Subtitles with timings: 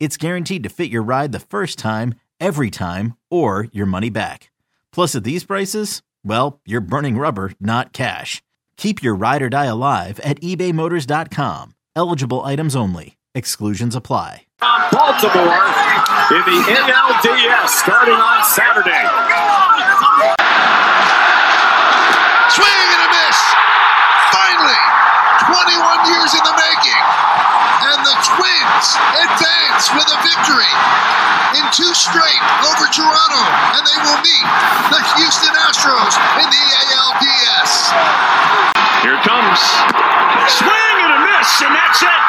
[0.00, 4.50] it's guaranteed to fit your ride the first time, every time, or your money back.
[4.92, 8.42] Plus, at these prices, well, you're burning rubber, not cash.
[8.76, 11.74] Keep your ride or die alive at ebaymotors.com.
[11.94, 13.18] Eligible items only.
[13.34, 14.46] Exclusions apply.
[14.90, 15.62] Baltimore
[16.32, 19.04] in the NLDS starting on Saturday.
[22.50, 23.38] Swing and a miss.
[24.34, 24.82] Finally,
[25.46, 27.29] 21 years in the making.
[28.00, 28.86] The Twins
[29.28, 30.72] advance with a victory
[31.60, 33.42] in two straight over Toronto.
[33.76, 34.46] And they will meet
[34.88, 37.72] the Houston Astros in the ALDS.
[39.04, 39.60] Here comes
[40.48, 42.22] swing and a miss, and that's it.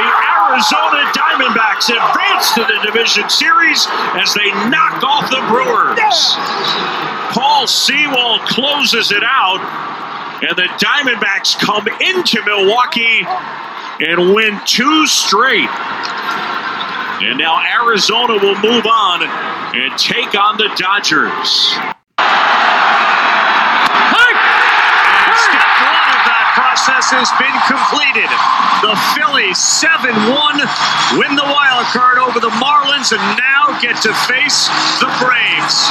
[0.00, 0.08] The
[0.40, 3.86] Arizona Diamondbacks advance to the division series
[4.16, 6.36] as they knock off the Brewers.
[7.36, 9.60] Paul Sewald closes it out,
[10.40, 13.26] and the Diamondbacks come into Milwaukee
[14.00, 15.70] and win two straight.
[17.20, 19.22] And now Arizona will move on
[19.74, 21.76] and take on the Dodgers.
[26.58, 28.26] Process has been completed.
[28.82, 34.10] The Phillies 7 1 win the wild card over the Marlins and now get to
[34.26, 34.66] face
[34.98, 35.86] the Braves.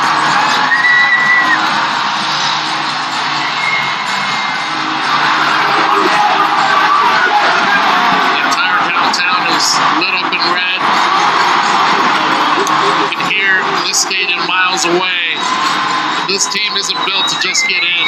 [10.00, 10.80] Lit up in red.
[13.02, 15.38] You can hear this stadium miles away.
[16.28, 18.06] This team isn't built to just get in.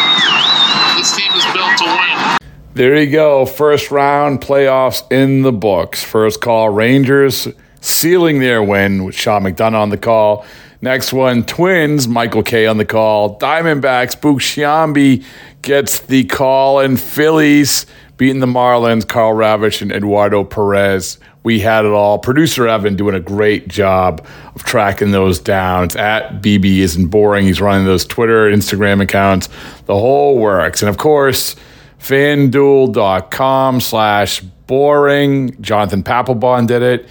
[0.97, 2.37] This team is built to win.
[2.73, 3.45] There you go.
[3.45, 6.03] First round playoffs in the books.
[6.03, 7.47] First call Rangers
[7.81, 10.45] sealing their win with Sean McDonough on the call.
[10.81, 13.37] Next one, Twins, Michael K on the call.
[13.37, 15.25] Diamondbacks, Bukshiambi
[15.61, 16.79] gets the call.
[16.79, 17.85] And Phillies
[18.19, 21.17] beating the Marlins, Karl Ravech and Eduardo Perez.
[21.43, 22.19] We had it all.
[22.19, 25.85] Producer Evan doing a great job of tracking those down.
[25.85, 27.45] It's at BB isn't boring.
[27.45, 29.47] He's running those Twitter, Instagram accounts.
[29.85, 30.81] The whole works.
[30.81, 31.55] And of course,
[31.99, 35.59] fanduel.com slash boring.
[35.61, 37.07] Jonathan Papelbon did it.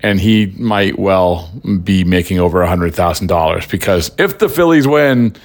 [0.00, 1.50] And he might well
[1.84, 5.36] be making over $100,000 because if the Phillies win,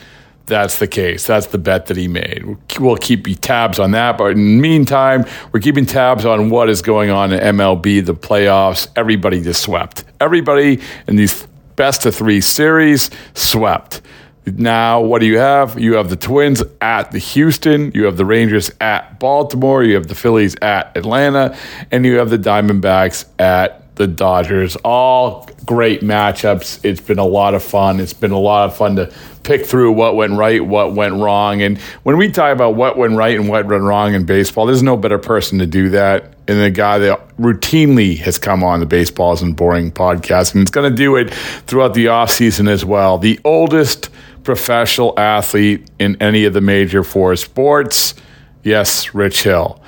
[0.51, 1.25] that's the case.
[1.25, 2.43] That's the bet that he made.
[2.77, 4.17] We'll keep tabs on that.
[4.17, 8.13] But in the meantime, we're keeping tabs on what is going on in MLB, the
[8.13, 8.89] playoffs.
[8.97, 10.03] Everybody just swept.
[10.19, 11.47] Everybody in these
[11.77, 14.01] best of three series swept.
[14.45, 15.79] Now, what do you have?
[15.79, 20.07] You have the Twins at the Houston, you have the Rangers at Baltimore, you have
[20.07, 21.55] the Phillies at Atlanta,
[21.91, 24.75] and you have the Diamondbacks at the Dodgers.
[24.77, 26.83] All great matchups.
[26.83, 27.99] It's been a lot of fun.
[27.99, 31.61] It's been a lot of fun to pick through what went right, what went wrong.
[31.61, 34.83] And when we talk about what went right and what went wrong in baseball, there's
[34.83, 38.85] no better person to do that than the guy that routinely has come on the
[38.85, 40.53] Baseball Isn't Boring podcast.
[40.53, 43.17] And it's going to do it throughout the offseason as well.
[43.17, 44.09] The oldest
[44.43, 48.15] professional athlete in any of the major four sports.
[48.63, 49.80] Yes, Rich Hill.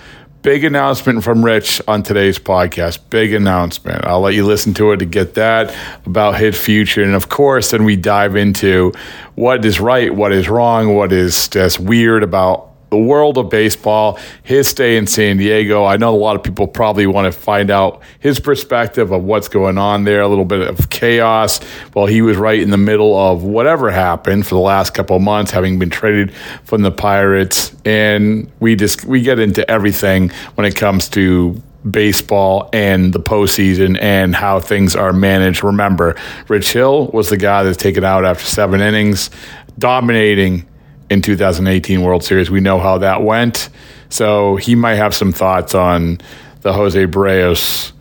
[0.43, 2.99] Big announcement from Rich on today's podcast.
[3.09, 4.03] Big announcement.
[4.03, 5.73] I'll let you listen to it to get that
[6.05, 7.01] about his future.
[7.01, 8.91] And of course, then we dive into
[9.35, 14.19] what is right, what is wrong, what is just weird about the world of baseball,
[14.43, 15.83] his stay in San Diego.
[15.83, 19.47] I know a lot of people probably want to find out his perspective of what's
[19.47, 21.59] going on there, a little bit of chaos.
[21.95, 25.49] Well, he was right in the middle of whatever happened for the last couple months,
[25.49, 26.35] having been traded
[26.65, 27.75] from the Pirates.
[27.83, 31.59] And we just we get into everything when it comes to
[31.89, 35.63] baseball and the postseason and how things are managed.
[35.63, 36.15] Remember,
[36.47, 39.31] Rich Hill was the guy that's taken out after seven innings,
[39.79, 40.67] dominating
[41.13, 42.49] in 2018 World Series.
[42.49, 43.69] We know how that went.
[44.09, 46.19] So he might have some thoughts on
[46.61, 47.91] the Jose Berrios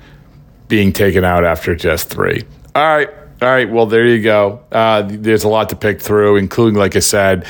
[0.67, 2.45] being taken out after just three.
[2.75, 3.11] All right.
[3.43, 3.71] All right.
[3.71, 4.65] Well, there you go.
[4.73, 7.47] Uh, there's a lot to pick through, including, like I said,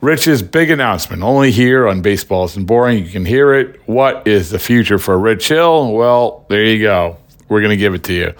[0.00, 3.04] Rich's big announcement, only here on Baseball Isn't Boring.
[3.04, 3.80] You can hear it.
[3.86, 5.92] What is the future for Rich Hill?
[5.92, 7.16] Well, there you go.
[7.48, 8.32] We're going to give it to you.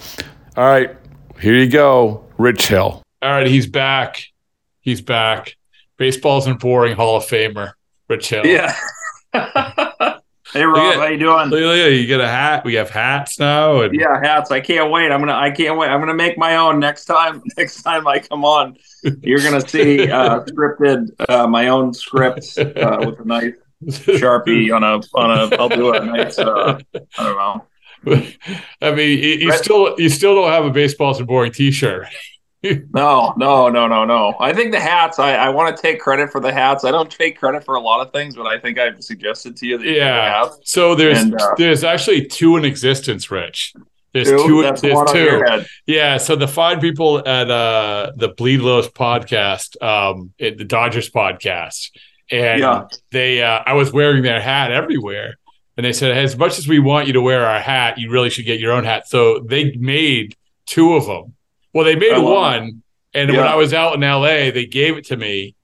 [0.57, 0.97] All right,
[1.41, 3.03] here you go, Rich Hill.
[3.23, 4.25] All right, he's back.
[4.81, 5.57] He's back.
[6.01, 7.75] Baseball Isn't Boring Hall of Famer,
[8.09, 8.47] Rich Hill.
[8.47, 8.75] Yeah.
[10.53, 11.49] Hey Rob, how you doing?
[11.49, 12.65] Look, look, you get a hat.
[12.65, 13.83] We have hats now.
[13.83, 14.51] And- yeah, hats.
[14.51, 15.13] I can't wait.
[15.13, 15.37] I'm gonna.
[15.37, 15.87] I can't wait.
[15.87, 17.41] I'm gonna make my own next time.
[17.57, 18.77] Next time I come on,
[19.23, 23.53] you're gonna see uh, scripted uh, my own script uh, with a nice
[23.85, 25.57] sharpie on a on a.
[25.57, 26.37] I'll do a nice.
[26.37, 26.81] Uh,
[27.17, 27.37] I don't
[28.09, 28.27] know.
[28.83, 32.09] I mean, you, you still you still don't have a baseball isn't boring T-shirt.
[32.93, 34.35] no, no, no, no, no.
[34.39, 35.19] I think the hats.
[35.19, 36.85] I, I want to take credit for the hats.
[36.85, 39.67] I don't take credit for a lot of things, but I think I've suggested to
[39.67, 40.45] you that yeah.
[40.45, 43.73] You so there's and, uh, there's actually two in existence, Rich.
[44.13, 44.47] There's two.
[44.47, 45.65] two there's two.
[45.87, 46.19] Yeah.
[46.19, 51.91] So the fine people at uh, the Bleed Lows podcast, um, it, the Dodgers podcast,
[52.31, 52.89] and yeah.
[53.11, 55.39] they, uh, I was wearing their hat everywhere,
[55.79, 58.29] and they said, as much as we want you to wear our hat, you really
[58.29, 59.09] should get your own hat.
[59.09, 60.37] So they made
[60.67, 61.35] two of them
[61.73, 62.83] well, they made one,
[63.15, 63.21] it.
[63.21, 63.39] and yeah.
[63.39, 65.55] when I was out in LA, they gave it to me,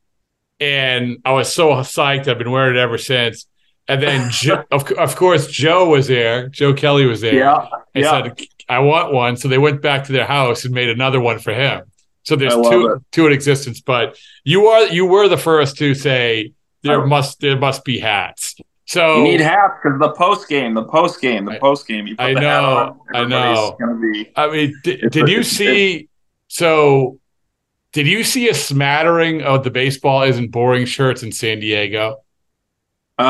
[0.60, 2.28] and I was so psyched.
[2.28, 3.46] I've been wearing it ever since.
[3.88, 6.48] And then, Joe, of, of course, Joe was there.
[6.48, 7.34] Joe Kelly was there.
[7.34, 8.22] Yeah, and yeah.
[8.22, 11.38] said, "I want one." So they went back to their house and made another one
[11.38, 11.82] for him.
[12.24, 13.02] So there's two it.
[13.12, 13.80] two in existence.
[13.80, 17.06] But you are you were the first to say there oh.
[17.06, 18.56] must there must be hats.
[18.86, 22.14] So you need hats because the post game, the post game, the post game.
[22.20, 23.76] I know, on, I know.
[23.80, 26.08] Gonna be, I mean, did, did you see?
[26.46, 27.18] So,
[27.90, 32.18] did you see a smattering of the baseball isn't boring shirts in San Diego?
[33.18, 33.22] Uh,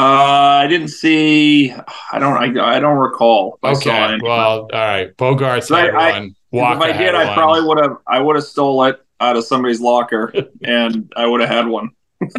[0.62, 1.72] I didn't see.
[2.12, 2.36] I don't.
[2.36, 3.58] I, I don't recall.
[3.64, 4.18] Okay.
[4.20, 5.16] Well, all right.
[5.16, 6.36] Bogaerts had I, one.
[6.50, 7.96] Walker if I did, I probably would have.
[8.06, 11.92] I would have stole it out of somebody's locker, and I would have had one.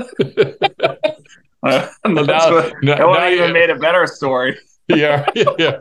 [1.63, 4.57] Uh, no, now, what, no, that would even made a better story.
[4.87, 5.79] yeah, yeah.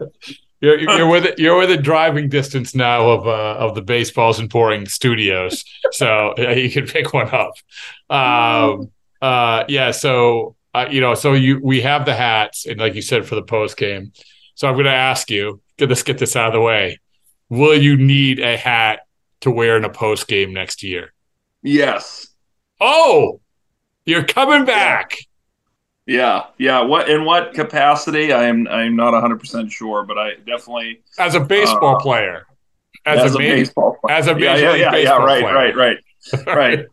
[0.61, 1.39] You're, you're with it.
[1.39, 6.71] You're within driving distance now of uh, of the baseball isn't boring studios, so you
[6.71, 7.53] can pick one up.
[8.09, 8.91] Um,
[9.21, 9.91] uh, yeah.
[9.91, 13.35] So uh, you know, so you we have the hats, and like you said for
[13.35, 14.13] the post game.
[14.55, 15.61] So I'm going to ask you.
[15.79, 16.99] Let's get this out of the way.
[17.51, 19.01] Will you need a hat
[19.43, 21.13] to wear in a post game next year?
[21.63, 22.29] Yes.
[22.81, 23.41] Oh,
[24.07, 25.19] you're coming back.
[26.07, 26.83] Yeah, yeah.
[26.83, 28.33] What in what capacity?
[28.33, 32.47] I am I'm not 100 percent sure, but I definitely as a baseball uh, player,
[33.05, 34.17] as, as a, a baseball player.
[34.17, 35.55] as a yeah, yeah, yeah, yeah, right, player.
[35.55, 35.99] right, right,
[36.47, 36.87] right.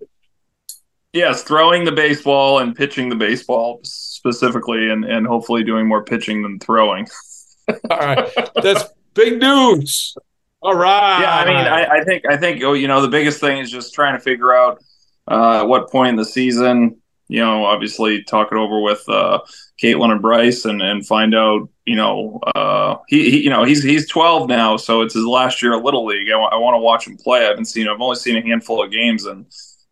[1.13, 6.41] yes, throwing the baseball and pitching the baseball specifically, and and hopefully doing more pitching
[6.41, 7.07] than throwing.
[7.91, 8.29] All right,
[8.63, 10.15] that's big news.
[10.63, 11.19] All right.
[11.19, 13.69] Yeah, I mean, I, I think I think oh, you know the biggest thing is
[13.69, 14.83] just trying to figure out
[15.29, 19.39] uh, at what point in the season you know, obviously talk it over with uh,
[19.81, 23.83] Caitlin and Bryce and, and find out, you know, uh, he, he, you know, he's
[23.83, 26.27] he's 12 now, so it's his last year at Little League.
[26.27, 27.41] I, w- I want to watch him play.
[27.41, 29.45] I haven't seen, I've only seen a handful of games, and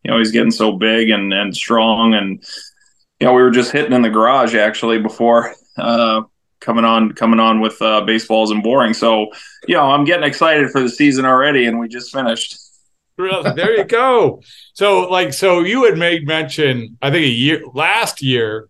[0.04, 2.44] you know, he's getting so big and and strong, and
[3.20, 5.54] you know, we were just hitting in the garage actually before.
[5.78, 6.22] Uh,
[6.62, 9.28] coming on coming on with uh, baseball isn't boring so
[9.68, 12.61] you know i'm getting excited for the season already and we just finished
[13.56, 14.42] there you go.
[14.74, 18.70] So, like, so you had made mention, I think a year last year,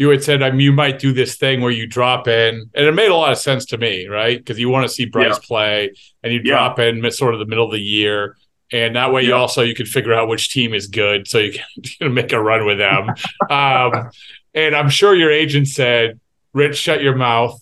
[0.00, 2.86] you had said, I mean, you might do this thing where you drop in, and
[2.86, 4.38] it made a lot of sense to me, right?
[4.38, 5.46] Because you want to see Bryce yeah.
[5.46, 5.90] play,
[6.22, 6.86] and you drop yeah.
[6.86, 8.38] in sort of the middle of the year,
[8.72, 9.28] and that way yeah.
[9.28, 11.58] you also you can figure out which team is good, so you
[11.98, 13.10] can make a run with them.
[13.50, 14.10] um,
[14.54, 16.18] and I'm sure your agent said,
[16.54, 17.60] "Rich, shut your mouth."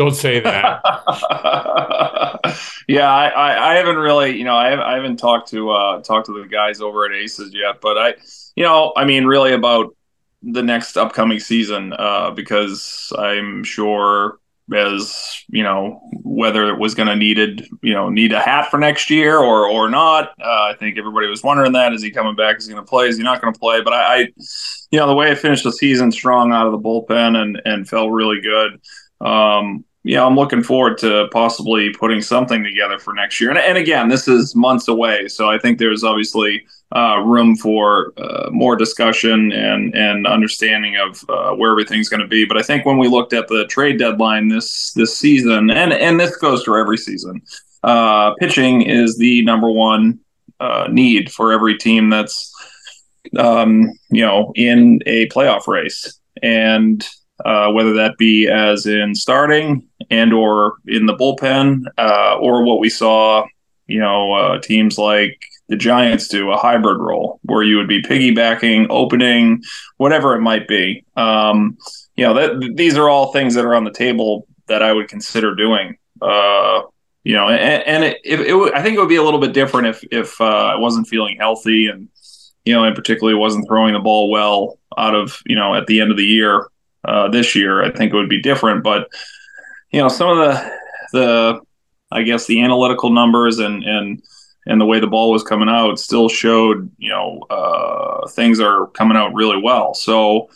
[0.00, 0.80] Don't say that.
[2.88, 6.00] yeah, I, I, I, haven't really, you know, I, have, I haven't talked to uh,
[6.00, 8.14] talked to the guys over at Aces yet, but I,
[8.56, 9.94] you know, I mean, really about
[10.42, 14.38] the next upcoming season uh, because I'm sure
[14.72, 18.78] as you know whether it was going to needed you know need a hat for
[18.78, 20.30] next year or or not.
[20.40, 21.92] Uh, I think everybody was wondering that.
[21.92, 22.56] Is he coming back?
[22.56, 23.08] Is he going to play?
[23.08, 23.82] Is he not going to play?
[23.82, 24.18] But I, I,
[24.90, 27.86] you know, the way I finished the season strong out of the bullpen and and
[27.86, 28.80] felt really good.
[29.20, 33.50] Um, yeah, I'm looking forward to possibly putting something together for next year.
[33.50, 36.64] And, and again, this is months away, so I think there's obviously
[36.96, 42.26] uh, room for uh, more discussion and and understanding of uh, where everything's going to
[42.26, 42.46] be.
[42.46, 46.18] But I think when we looked at the trade deadline this this season, and and
[46.18, 47.42] this goes for every season,
[47.82, 50.18] uh, pitching is the number one
[50.60, 52.52] uh, need for every team that's
[53.36, 57.06] um, you know in a playoff race, and
[57.44, 62.80] uh, whether that be as in starting and or in the bullpen, uh, or what
[62.80, 63.46] we saw,
[63.86, 68.02] you know, uh, teams like the Giants do, a hybrid role where you would be
[68.02, 69.62] piggybacking, opening,
[69.98, 71.04] whatever it might be.
[71.16, 71.78] Um,
[72.16, 75.08] you know, that these are all things that are on the table that I would
[75.08, 75.96] consider doing.
[76.20, 76.82] Uh,
[77.22, 79.52] you know, and, and it, it, it, I think it would be a little bit
[79.52, 82.08] different if if uh, I wasn't feeling healthy and
[82.64, 86.00] you know, and particularly wasn't throwing the ball well out of you know at the
[86.00, 86.66] end of the year
[87.04, 87.82] uh, this year.
[87.82, 89.08] I think it would be different, but
[89.90, 90.72] you know, some of the
[91.12, 91.60] the
[92.12, 94.22] I guess the analytical numbers and and
[94.66, 98.88] and the way the ball was coming out still showed you know uh, things are
[98.88, 99.94] coming out really well.
[99.94, 100.48] So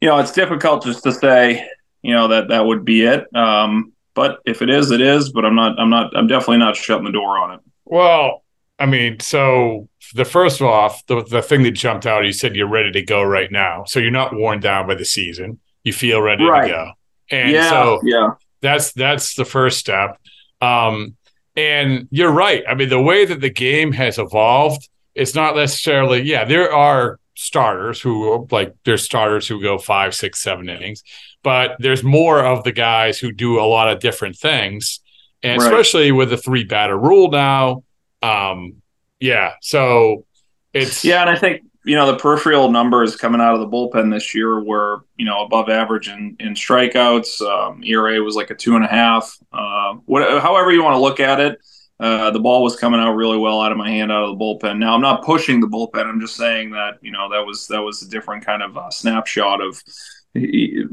[0.00, 1.66] you know, it's difficult just to say
[2.02, 3.34] you know that that would be it.
[3.34, 5.30] Um, but if it is, it is.
[5.30, 5.78] But I'm not.
[5.78, 6.16] I'm not.
[6.16, 7.60] I'm definitely not shutting the door on it.
[7.84, 8.42] Well,
[8.78, 12.68] I mean, so the first off, the the thing that jumped out, you said you're
[12.68, 13.84] ready to go right now.
[13.84, 15.58] So you're not worn down by the season.
[15.84, 16.66] You feel ready right.
[16.66, 16.92] to go.
[17.30, 18.30] And yeah, so yeah.
[18.60, 20.20] that's that's the first step.
[20.60, 21.16] Um,
[21.56, 22.62] and you're right.
[22.68, 27.18] I mean, the way that the game has evolved, it's not necessarily, yeah, there are
[27.34, 31.02] starters who like there's starters who go five, six, seven innings,
[31.42, 35.00] but there's more of the guys who do a lot of different things.
[35.42, 35.66] And right.
[35.72, 37.84] especially with the three batter rule now.
[38.22, 38.82] Um,
[39.20, 39.54] yeah.
[39.60, 40.24] So
[40.72, 44.12] it's yeah, and I think you know the peripheral numbers coming out of the bullpen
[44.12, 47.40] this year were you know above average in in strikeouts.
[47.42, 49.36] Um, ERA was like a two and a half.
[49.52, 51.58] Uh, what, however you want to look at it,
[51.98, 54.42] uh, the ball was coming out really well out of my hand out of the
[54.42, 54.78] bullpen.
[54.78, 56.06] Now I'm not pushing the bullpen.
[56.06, 58.90] I'm just saying that you know that was that was a different kind of uh,
[58.90, 59.82] snapshot of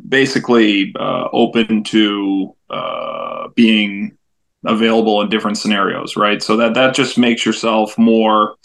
[0.10, 4.17] basically uh, open to uh, being
[4.66, 6.42] available in different scenarios, right?
[6.42, 8.56] So that that just makes yourself more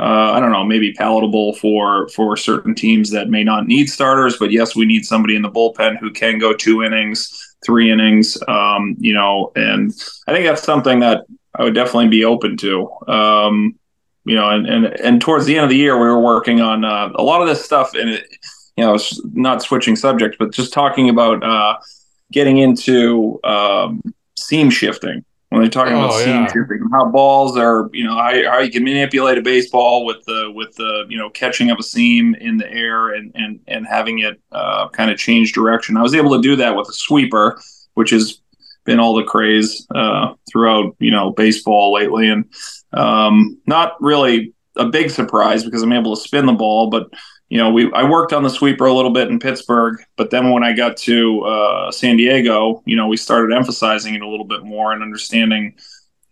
[0.00, 4.36] uh, I don't know, maybe palatable for for certain teams that may not need starters.
[4.36, 8.38] But yes, we need somebody in the bullpen who can go two innings, three innings.
[8.46, 9.92] Um, you know, and
[10.28, 11.24] I think that's something that
[11.56, 12.88] I would definitely be open to.
[13.08, 13.74] Um,
[14.24, 16.84] you know, and, and and towards the end of the year, we were working on
[16.84, 18.28] uh, a lot of this stuff, and it,
[18.76, 18.96] you know,
[19.32, 21.76] not switching subjects, but just talking about uh,
[22.30, 24.00] getting into um,
[24.36, 26.46] seam shifting when they're talking oh, about seam yeah.
[26.46, 30.52] shifting, how balls are, you know, how, how you can manipulate a baseball with the
[30.54, 34.18] with the you know catching up a seam in the air and and and having
[34.18, 35.96] it uh, kind of change direction.
[35.96, 37.60] I was able to do that with a sweeper,
[37.94, 38.40] which has
[38.84, 42.44] been all the craze uh, throughout you know baseball lately, and
[42.92, 47.08] um, not really a big surprise because I'm able to spin the ball, but
[47.48, 50.50] you know, we I worked on the sweeper a little bit in Pittsburgh, but then
[50.50, 54.44] when I got to uh, San Diego, you know, we started emphasizing it a little
[54.44, 55.74] bit more and understanding,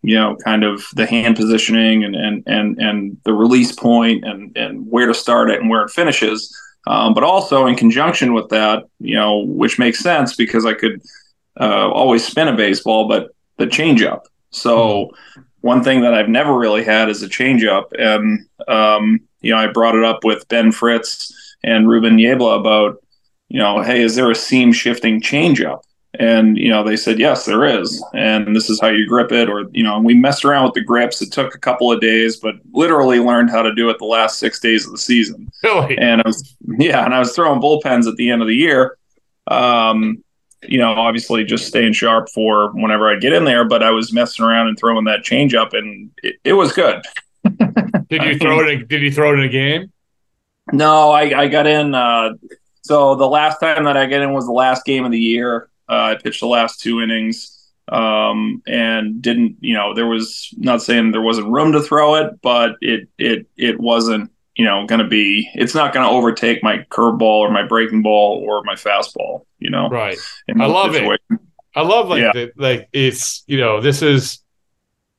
[0.03, 4.55] you know, kind of the hand positioning and and and and the release point and
[4.57, 6.55] and where to start it and where it finishes.
[6.87, 11.03] Um, but also in conjunction with that, you know, which makes sense because I could
[11.59, 14.21] uh, always spin a baseball, but the changeup.
[14.51, 15.43] So mm-hmm.
[15.63, 19.67] one thing that I've never really had is a changeup, and um, you know, I
[19.67, 23.03] brought it up with Ben Fritz and Ruben Niebla about,
[23.49, 25.83] you know, hey, is there a seam shifting changeup?
[26.19, 29.51] And you know, they said yes, there is, and this is how you grip it.
[29.51, 31.21] Or you know, we messed around with the grips.
[31.21, 34.39] It took a couple of days, but literally learned how to do it the last
[34.39, 35.51] six days of the season.
[35.63, 35.99] Really?
[35.99, 38.97] And I was yeah, and I was throwing bullpens at the end of the year.
[39.47, 40.23] Um,
[40.63, 43.65] you know, obviously just staying sharp for whenever I get in there.
[43.65, 47.03] But I was messing around and throwing that changeup, and it, it was good.
[48.09, 48.71] Did you throw it?
[48.71, 49.93] In, did you throw it in a game?
[50.73, 51.95] No, I, I got in.
[51.95, 52.35] Uh,
[52.83, 55.69] so the last time that I got in was the last game of the year.
[55.89, 57.57] Uh, I pitched the last two innings
[57.89, 59.57] um, and didn't.
[59.61, 63.47] You know, there was not saying there wasn't room to throw it, but it it
[63.57, 64.31] it wasn't.
[64.55, 65.51] You know, going to be.
[65.55, 69.45] It's not going to overtake my curveball or my breaking ball or my fastball.
[69.59, 70.17] You know, right?
[70.49, 71.19] I love situation.
[71.31, 71.41] it.
[71.75, 72.33] I love like yeah.
[72.33, 74.39] the, like it's you know this is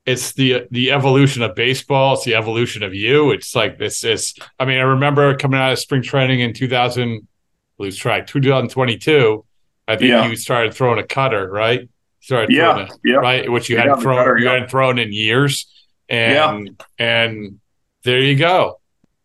[0.08, 2.16] it's the the evolution of baseball.
[2.16, 3.32] It's the evolution of you.
[3.32, 4.34] It's like this is.
[4.58, 7.28] I mean, I remember coming out of spring training in 2000,
[7.78, 9.46] lose track, 2022,
[9.88, 10.28] I think Yeah.
[10.28, 11.88] you started throwing a cutter, right?
[12.22, 13.16] Started Yeah, throwing a, yeah.
[13.18, 14.54] right, which you Yeah, hadn't thrown cutter, you yeah.
[14.54, 15.68] hadn't thrown in years,
[16.10, 17.60] and and
[18.04, 18.80] there you go.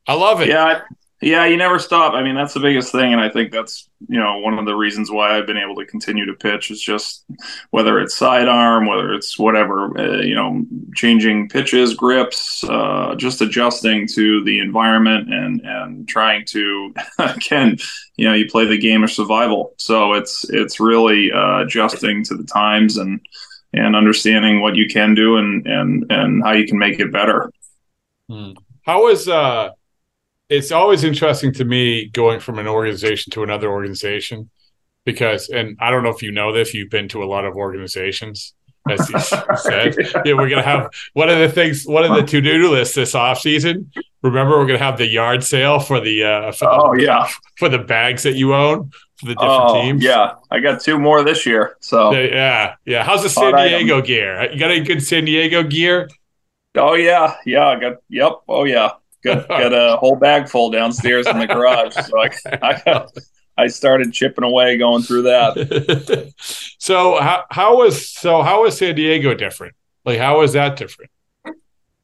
[0.07, 0.49] I love it.
[0.49, 0.81] Yeah,
[1.23, 2.15] yeah, you never stop.
[2.15, 4.75] I mean, that's the biggest thing, and I think that's you know one of the
[4.75, 7.25] reasons why I've been able to continue to pitch is just
[7.71, 10.65] whether it's sidearm, whether it's whatever, uh, you know,
[10.97, 17.79] changing pitches, grips, uh, just adjusting to the environment and and trying to again,
[18.17, 22.37] you know, you play the game of survival, so it's it's really uh, adjusting to
[22.37, 23.21] the times and
[23.73, 27.53] and understanding what you can do and and and how you can make it better.
[28.85, 29.71] How is uh
[30.53, 34.51] it's always interesting to me going from an organization to another organization
[35.05, 37.55] because and I don't know if you know this, you've been to a lot of
[37.57, 38.55] organizations.
[38.91, 39.19] As you
[39.57, 39.95] said,
[40.25, 43.39] yeah, we're gonna have one of the things, one of the to-do lists this off
[43.41, 43.91] season.
[44.23, 47.29] Remember, we're gonna have the yard sale for the uh, for, Oh yeah.
[47.59, 50.03] for the bags that you own for the different Oh, teams.
[50.03, 50.33] yeah.
[50.51, 51.77] I got two more this year.
[51.81, 53.05] So, Yeah, yeah, yeah.
[53.05, 53.79] How's the San Hot item.
[53.87, 54.51] Diego gear?
[54.53, 56.09] You got any good San Diego gear?
[56.77, 57.69] oh yeah, yeah.
[57.69, 57.95] I got.
[58.09, 58.33] Yep.
[58.49, 58.91] Oh yeah.
[59.25, 61.95] Got got a whole bag full downstairs in the garage.
[61.95, 62.31] So I,
[62.63, 63.11] I got.
[63.59, 66.33] I started chipping away, going through that.
[66.79, 69.75] so how how was so how was San Diego different?
[70.07, 71.11] Like how was that different?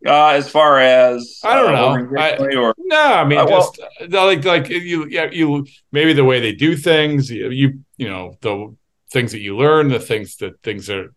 [0.07, 1.89] Uh, as far as I don't uh, know.
[1.89, 6.23] organizationally or No, I mean Uh, just uh, like like you yeah you maybe the
[6.23, 8.77] way they do things you you, you know the
[9.11, 11.15] things that you learn the things that things are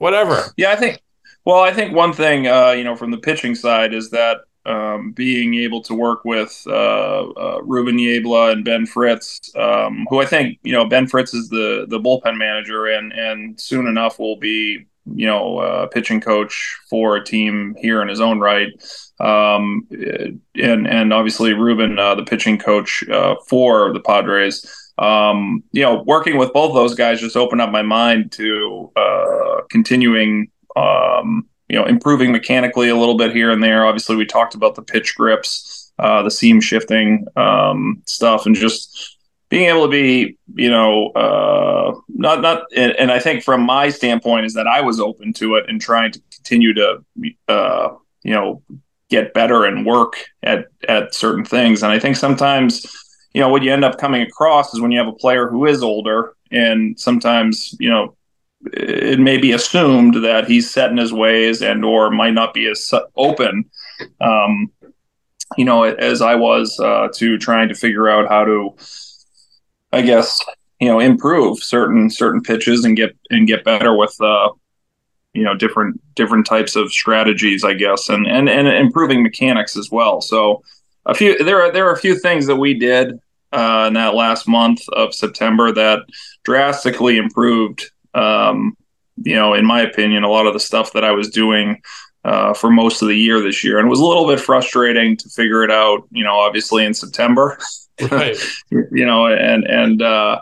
[0.00, 0.42] whatever.
[0.56, 1.00] Yeah, I think.
[1.44, 5.12] Well, I think one thing, uh, you know, from the pitching side is that um,
[5.12, 10.26] being able to work with uh, uh, Ruben Niebla and Ben Fritz, um, who I
[10.26, 14.36] think, you know, Ben Fritz is the the bullpen manager, and and soon enough will
[14.36, 18.68] be, you know, uh, pitching coach for a team here in his own right.
[19.18, 19.86] Um,
[20.54, 24.64] and and obviously Ruben, uh, the pitching coach uh, for the Padres
[25.00, 29.62] um, you know, working with both those guys just opened up my mind to uh,
[29.70, 33.86] continuing, um, you know, improving mechanically a little bit here and there.
[33.86, 39.16] Obviously, we talked about the pitch grips, uh, the seam shifting um, stuff, and just
[39.50, 42.64] being able to be, you know, uh, not not.
[42.74, 46.10] And, I think from my standpoint is that I was open to it and trying
[46.10, 47.04] to continue to,
[47.46, 47.90] uh,
[48.24, 48.62] you know,
[49.08, 51.84] get better and work at at certain things.
[51.84, 52.84] And I think sometimes
[53.32, 55.66] you know what you end up coming across is when you have a player who
[55.66, 58.16] is older and sometimes you know
[58.72, 62.68] it may be assumed that he's set in his ways and or might not be
[62.68, 63.64] as open
[64.20, 64.70] um,
[65.56, 68.74] you know as i was uh, to trying to figure out how to
[69.92, 70.40] i guess
[70.80, 74.50] you know improve certain certain pitches and get and get better with uh,
[75.32, 79.90] you know different different types of strategies i guess and and and improving mechanics as
[79.90, 80.62] well so
[81.06, 83.18] a few there are there are a few things that we did
[83.52, 86.00] uh, in that last month of September that
[86.44, 87.90] drastically improved.
[88.14, 88.76] Um,
[89.22, 91.82] you know, in my opinion, a lot of the stuff that I was doing
[92.24, 95.16] uh, for most of the year this year, and it was a little bit frustrating
[95.16, 96.06] to figure it out.
[96.10, 97.58] You know, obviously in September,
[98.10, 98.36] Right.
[98.70, 100.40] you know, and and uh,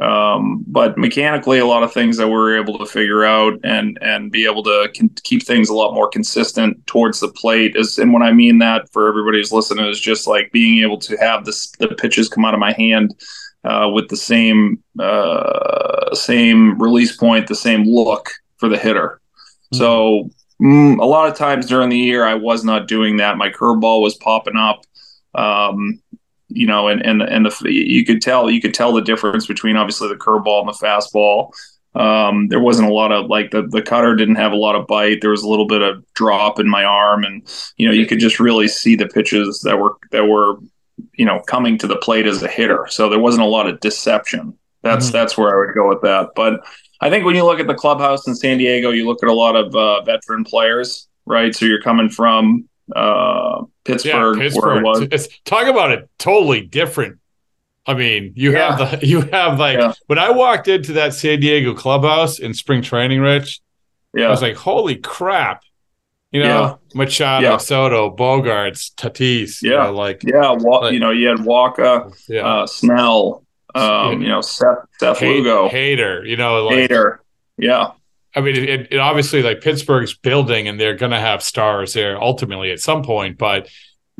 [0.00, 3.98] um, but mechanically, a lot of things that we were able to figure out and
[4.00, 7.98] and be able to con- keep things a lot more consistent towards the plate is,
[7.98, 11.16] and when I mean that for everybody who's listening is just like being able to
[11.16, 13.14] have this the pitches come out of my hand
[13.66, 19.20] uh, with the same uh, same release point, the same look for the hitter.
[19.72, 20.30] So
[20.62, 23.36] mm, a lot of times during the year, I was not doing that.
[23.36, 24.82] My curveball was popping up.
[25.34, 26.00] Um,
[26.48, 29.76] you know, and and and the you could tell you could tell the difference between
[29.76, 31.52] obviously the curveball and the fastball.
[31.94, 34.86] Um, there wasn't a lot of like the the cutter didn't have a lot of
[34.86, 35.20] bite.
[35.20, 37.42] There was a little bit of drop in my arm, and
[37.78, 40.58] you know you could just really see the pitches that were that were
[41.14, 42.86] you know coming to the plate as a hitter.
[42.90, 44.56] So there wasn't a lot of deception.
[44.82, 45.12] That's Mhm.
[45.12, 46.30] that's where I would go with that.
[46.36, 46.60] But
[47.00, 49.32] I think when you look at the clubhouse in San Diego, you look at a
[49.34, 51.54] lot of uh, veteran players, right?
[51.54, 55.00] So you're coming from uh, Pittsburgh, yeah, where it was.
[55.10, 57.18] It's, talk about it totally different.
[57.84, 59.92] I mean, you have the you have like Yeah.
[60.06, 63.60] when I walked into that San Diego clubhouse in spring training, Rich,
[64.14, 64.26] Yeah.
[64.26, 65.62] I was like, holy crap.
[66.36, 66.74] You know, Yeah.
[66.94, 67.56] Machado, Yeah.
[67.56, 69.84] Soto, Bogaerts, Tatis, you Yeah.
[69.84, 70.50] know, like yeah.
[70.52, 72.46] Wa- Like- you know, you had Walker, yeah.
[72.46, 73.42] uh, Snell,
[73.74, 77.18] um, you know, Seth, Seth Hay- Lugo, Hader, you know, like Hader.
[77.56, 77.92] Yeah,
[78.34, 82.20] I mean, it, it obviously like Pittsburgh's building, and they're going to have stars there
[82.22, 83.66] ultimately at some point, but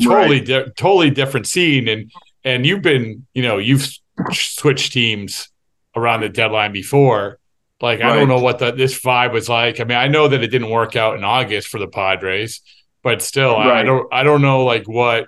[0.03, 1.87] totally, di- totally different scene.
[1.87, 2.11] And
[2.45, 3.87] and you've been, you know, you've
[4.33, 5.51] switched teams
[5.95, 7.39] around the deadline before.
[7.81, 9.81] Like I don't know what the, this vibe was like.
[9.81, 12.62] I mean, I know that it didn't work out in August for the Padres,
[13.03, 15.27] but still, I, I don't, I don't know like what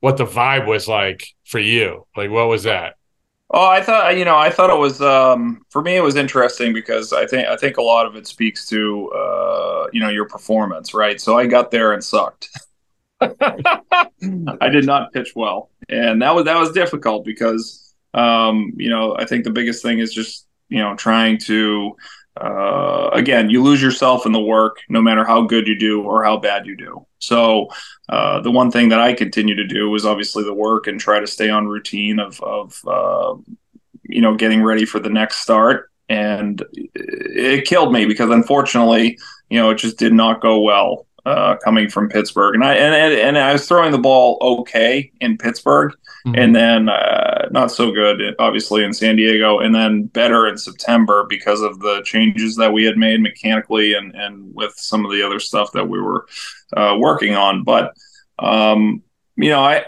[0.00, 2.06] what the vibe was like for you.
[2.16, 2.96] Like, what was that?
[3.52, 5.96] Oh, I thought you know, I thought it was um, for me.
[5.96, 9.86] It was interesting because I think I think a lot of it speaks to uh,
[9.92, 11.20] you know your performance, right?
[11.20, 12.48] So I got there and sucked.
[13.20, 19.16] I did not pitch well, and that was that was difficult because um, you know
[19.16, 21.96] I think the biggest thing is just you know trying to
[22.40, 26.24] uh, again you lose yourself in the work no matter how good you do or
[26.24, 27.06] how bad you do.
[27.18, 27.68] So
[28.08, 31.20] uh, the one thing that I continue to do is obviously the work and try
[31.20, 33.34] to stay on routine of of uh,
[34.04, 35.90] you know getting ready for the next start.
[36.08, 39.16] And it killed me because unfortunately,
[39.48, 43.14] you know, it just did not go well uh, coming from Pittsburgh, and I and,
[43.14, 45.92] and I was throwing the ball okay in Pittsburgh,
[46.26, 46.34] mm-hmm.
[46.38, 51.26] and then uh, not so good, obviously in San Diego, and then better in September
[51.28, 55.22] because of the changes that we had made mechanically and and with some of the
[55.22, 56.26] other stuff that we were
[56.76, 57.64] uh, working on.
[57.64, 57.94] But
[58.38, 59.02] um,
[59.36, 59.84] you know, I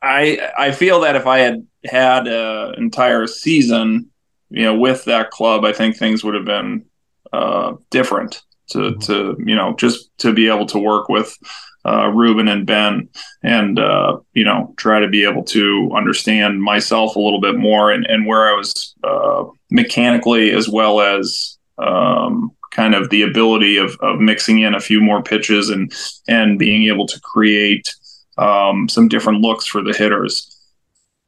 [0.00, 4.10] I I feel that if I had had an entire season,
[4.50, 6.84] you know, with that club, I think things would have been
[7.32, 9.00] uh, different to mm-hmm.
[9.00, 11.36] to you know just to be able to work with
[11.84, 13.08] uh, Ruben and Ben,
[13.42, 17.90] and uh, you know try to be able to understand myself a little bit more
[17.90, 23.76] and, and where I was uh, mechanically as well as um, kind of the ability
[23.76, 25.92] of, of mixing in a few more pitches and
[26.26, 27.94] and being able to create
[28.36, 30.54] um, some different looks for the hitters.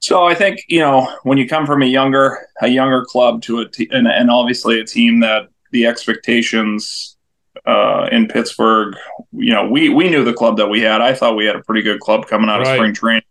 [0.01, 3.61] So I think you know when you come from a younger a younger club to
[3.61, 7.17] a and, and obviously a team that the expectations
[7.67, 8.97] uh, in Pittsburgh.
[9.33, 11.01] You know, we we knew the club that we had.
[11.01, 12.69] I thought we had a pretty good club coming out right.
[12.69, 13.23] of spring training,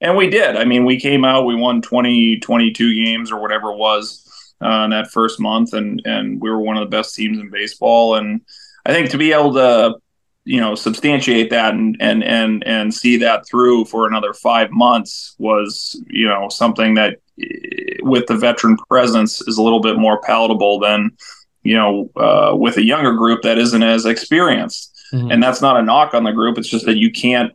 [0.00, 0.56] and we did.
[0.56, 4.84] I mean, we came out, we won 20, 22 games or whatever it was uh,
[4.84, 8.16] in that first month, and and we were one of the best teams in baseball.
[8.16, 8.40] And
[8.84, 9.96] I think to be able to
[10.46, 15.34] you know substantiate that and and and and see that through for another five months
[15.38, 20.20] was you know something that eh, with the veteran presence is a little bit more
[20.20, 21.10] palatable than
[21.66, 24.92] you know, uh, with a younger group that isn't as experienced.
[25.12, 25.32] Mm-hmm.
[25.32, 26.58] And that's not a knock on the group.
[26.58, 27.52] It's just that you can't,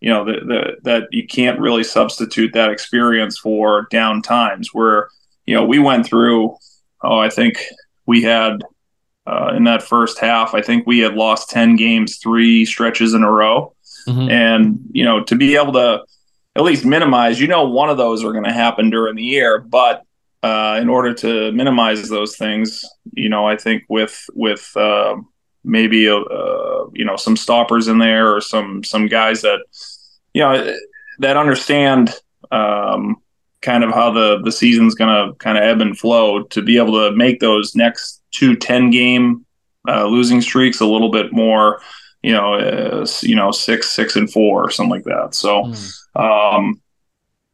[0.00, 5.08] you know, the, the, that you can't really substitute that experience for down times where,
[5.46, 6.56] you know, we went through,
[7.02, 7.62] oh, I think
[8.04, 8.62] we had
[9.26, 13.22] uh, in that first half, I think we had lost 10 games, three stretches in
[13.22, 13.74] a row.
[14.06, 14.30] Mm-hmm.
[14.30, 16.04] And, you know, to be able to
[16.54, 19.58] at least minimize, you know, one of those are going to happen during the year,
[19.58, 20.05] but
[20.46, 25.16] uh, in order to minimize those things, you know, I think with with uh,
[25.64, 29.58] maybe a, uh, you know some stoppers in there or some some guys that
[30.34, 30.72] you know
[31.18, 32.14] that understand
[32.52, 33.16] um,
[33.60, 36.76] kind of how the the season's going to kind of ebb and flow to be
[36.76, 39.44] able to make those next two 10 game
[39.88, 41.80] uh, losing streaks a little bit more
[42.22, 46.54] you know uh, you know six six and four or something like that so mm.
[46.54, 46.80] um,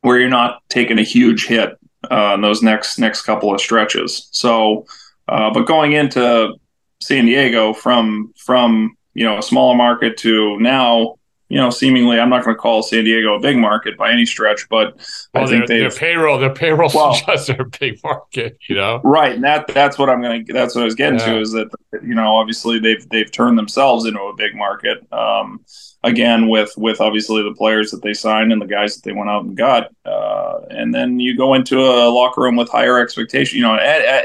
[0.03, 1.79] where you're not taking a huge hit
[2.11, 4.29] uh, in those next next couple of stretches.
[4.33, 4.87] So,
[5.29, 6.55] uh, but going into
[7.01, 11.17] San Diego from from you know a smaller market to now
[11.53, 14.25] you know, seemingly, I'm not going to call San Diego a big market by any
[14.25, 14.97] stretch, but
[15.35, 18.75] well, I think their, their payroll, their payroll well, suggests they're a big market, you
[18.75, 19.03] know.
[19.05, 20.53] Right, and that that's what I'm going to.
[20.55, 21.27] That's what I was getting yeah.
[21.27, 21.69] to is that
[22.03, 25.07] you know, obviously they've they've turned themselves into a big market.
[25.13, 25.63] Um,
[26.03, 29.29] again, with with obviously the players that they signed and the guys that they went
[29.29, 33.59] out and got, uh, and then you go into a locker room with higher expectation.
[33.59, 34.23] You know, a,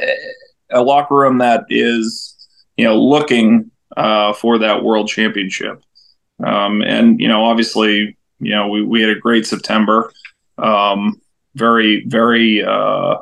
[0.71, 5.83] a, a locker room that is you know looking uh, for that world championship.
[6.43, 10.11] Um, and you know, obviously, you know, we, we had a great September,
[10.57, 11.21] um,
[11.55, 13.17] very very uh,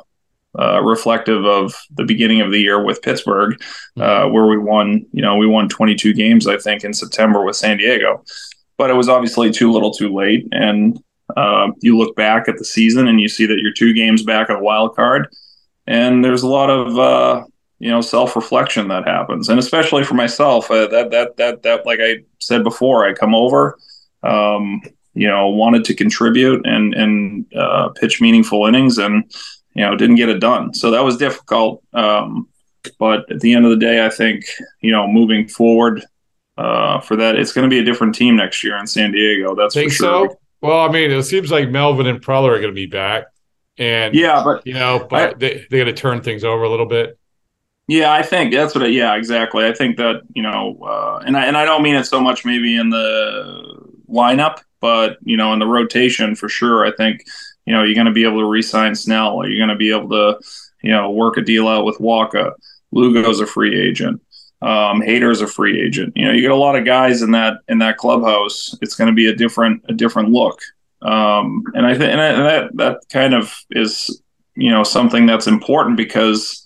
[0.58, 3.60] uh, reflective of the beginning of the year with Pittsburgh,
[3.98, 5.06] uh, where we won.
[5.12, 8.24] You know, we won 22 games, I think, in September with San Diego,
[8.76, 10.46] but it was obviously too little, too late.
[10.52, 10.98] And
[11.36, 14.48] uh, you look back at the season and you see that you're two games back
[14.48, 15.28] of the wild card,
[15.86, 17.44] and there's a lot of uh,
[17.78, 21.86] you know self reflection that happens, and especially for myself, uh, that that that that
[21.86, 23.78] like I said before, I come over,
[24.22, 24.80] um,
[25.14, 29.30] you know, wanted to contribute and and uh, pitch meaningful innings, and
[29.74, 30.72] you know didn't get it done.
[30.74, 31.82] So that was difficult.
[31.92, 32.48] Um,
[32.98, 34.44] but at the end of the day, I think
[34.80, 36.04] you know moving forward
[36.56, 39.54] uh, for that, it's going to be a different team next year in San Diego.
[39.54, 40.30] That's think sure.
[40.30, 40.40] So?
[40.62, 43.24] Well, I mean, it seems like Melvin and Preller are going to be back,
[43.76, 46.70] and yeah, but you know, but I, they they got to turn things over a
[46.70, 47.18] little bit.
[47.88, 48.84] Yeah, I think that's what.
[48.84, 49.64] I, yeah, exactly.
[49.64, 52.44] I think that you know, uh, and I and I don't mean it so much
[52.44, 56.84] maybe in the lineup, but you know, in the rotation for sure.
[56.84, 57.24] I think
[57.64, 59.46] you know you're going to be able to re-sign Snell.
[59.46, 60.40] You're going to be able to
[60.82, 62.52] you know work a deal out with Wacha.
[62.92, 64.20] Lugo's a free agent.
[64.62, 66.12] Um, Hader's a free agent.
[66.16, 68.76] You know, you get a lot of guys in that in that clubhouse.
[68.82, 70.60] It's going to be a different a different look.
[71.02, 74.20] Um, and I think that that kind of is
[74.56, 76.65] you know something that's important because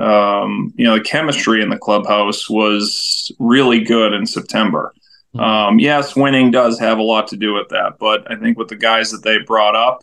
[0.00, 4.94] um, you know the chemistry in the clubhouse was really good in September.
[5.34, 5.40] Mm-hmm.
[5.40, 8.68] Um, yes, winning does have a lot to do with that, but I think with
[8.68, 10.02] the guys that they brought up,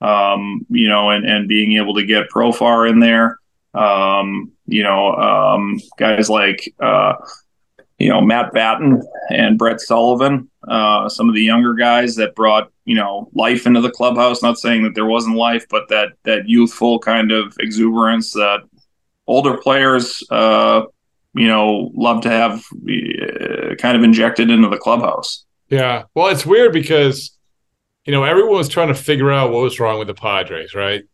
[0.00, 3.38] um, you know, and and being able to get Profar in there,
[3.74, 7.14] um, you know, um, guys like uh,
[7.98, 12.70] you know Matt Batten and Brett Sullivan, uh, some of the younger guys that brought
[12.84, 14.42] you know life into the clubhouse.
[14.42, 18.62] Not saying that there wasn't life, but that that youthful kind of exuberance that
[19.28, 20.82] older players, uh,
[21.34, 25.44] you know, love to have uh, kind of injected into the clubhouse.
[25.68, 27.36] Yeah, well, it's weird because
[28.04, 31.04] you know everyone was trying to figure out what was wrong with the Padres, right?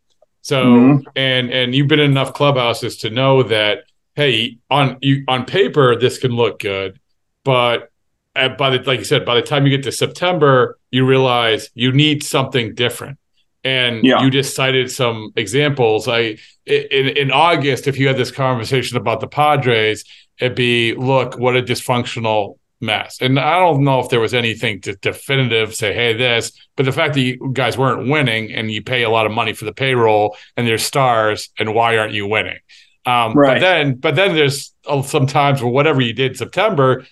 [0.41, 1.09] So, mm-hmm.
[1.15, 3.83] and and you've been in enough clubhouses to know that
[4.15, 6.99] hey, on you on paper this can look good,
[7.43, 7.91] but
[8.35, 11.69] at, by the like you said, by the time you get to September, you realize
[11.73, 13.19] you need something different.
[13.65, 14.21] And yeah.
[14.21, 16.07] you just cited some examples.
[16.07, 20.05] I in in August, if you had this conversation about the Padres,
[20.39, 23.17] it'd be look what a dysfunctional mess.
[23.21, 26.91] And I don't know if there was anything to definitive say, hey, this, but the
[26.91, 29.73] fact that you guys weren't winning and you pay a lot of money for the
[29.73, 32.59] payroll and there's stars, and why aren't you winning?
[33.05, 33.55] Um, right.
[33.55, 34.73] But then, but then there's
[35.03, 37.05] some times where whatever you did September,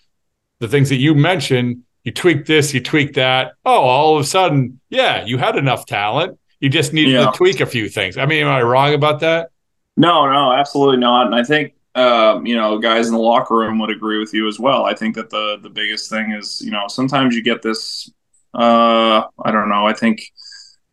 [0.59, 3.53] the things that you mentioned, you tweak this, you tweak that.
[3.65, 6.39] Oh, all of a sudden, yeah, you had enough talent.
[6.63, 7.25] You just needed yeah.
[7.25, 8.17] to tweak a few things.
[8.17, 9.49] I mean, am I wrong about that?
[9.97, 11.25] No, no, absolutely not.
[11.25, 14.47] And I think um, you know, guys in the locker room would agree with you
[14.47, 14.85] as well.
[14.85, 18.09] I think that the the biggest thing is, you know, sometimes you get this.
[18.53, 19.85] Uh, I don't know.
[19.85, 20.21] I think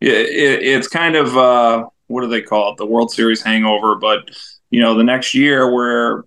[0.01, 2.77] it, it, it's kind of uh, what do they call it?
[2.77, 4.29] The World Series hangover, but
[4.71, 6.25] you know, the next year where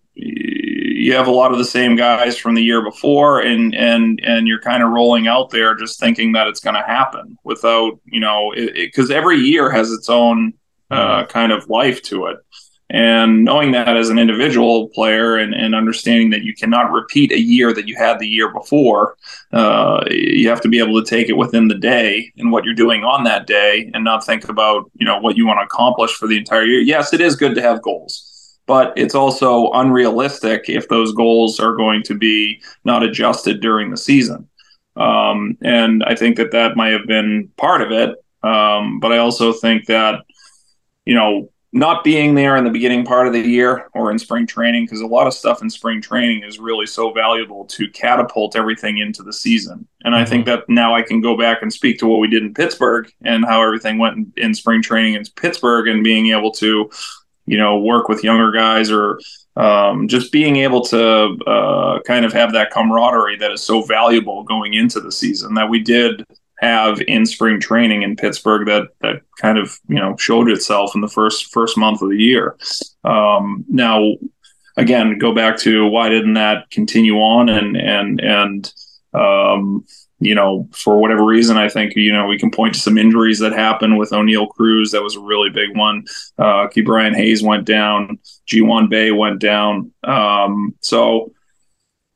[1.05, 4.49] you have a lot of the same guys from the year before and and and
[4.49, 8.21] you're kind of rolling out there just thinking that it's going to happen without you
[8.21, 10.55] know because every year has its own
[10.91, 11.31] uh, mm-hmm.
[11.31, 12.39] kind of life to it
[12.89, 17.41] and knowing that as an individual player and, and understanding that you cannot repeat a
[17.41, 19.17] year that you had the year before,
[19.53, 22.75] uh, you have to be able to take it within the day and what you're
[22.75, 26.13] doing on that day and not think about, you know, what you want to accomplish
[26.13, 26.81] for the entire year.
[26.81, 28.34] Yes, it is good to have goals
[28.67, 33.97] but it's also unrealistic if those goals are going to be not adjusted during the
[33.97, 34.49] season.
[34.97, 38.17] Um, and I think that that might have been part of it.
[38.43, 40.25] Um, but I also think that,
[41.05, 44.47] you know, not being there in the beginning part of the year or in spring
[44.47, 48.55] training, because a lot of stuff in spring training is really so valuable to catapult
[48.55, 49.89] everything into the season.
[50.05, 50.15] And.
[50.15, 50.61] I think mm-hmm.
[50.61, 53.45] that now I can go back and speak to what we did in Pittsburgh and
[53.45, 56.89] how everything went in, in spring training in Pittsburgh and being able to,
[57.47, 59.21] you know, work with younger guys or
[59.57, 64.43] um, just being able to uh, kind of have that camaraderie that is so valuable
[64.45, 66.25] going into the season that we did
[66.59, 71.01] have in spring training in Pittsburgh that that kind of you know showed itself in
[71.01, 72.57] the first first month of the year.
[73.05, 74.03] Um, now,
[74.77, 78.73] again, go back to why didn't that continue on and and and
[79.13, 79.85] um,
[80.21, 83.39] you know for whatever reason I think you know we can point to some injuries
[83.41, 86.05] that happened with Oneil Cruz that was a really big one.
[86.39, 88.19] Uh, Ke'Bryan Hayes went down.
[88.47, 89.93] Ji-hwan Bae went down.
[90.03, 91.33] Um, so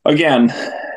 [0.05, 0.53] again,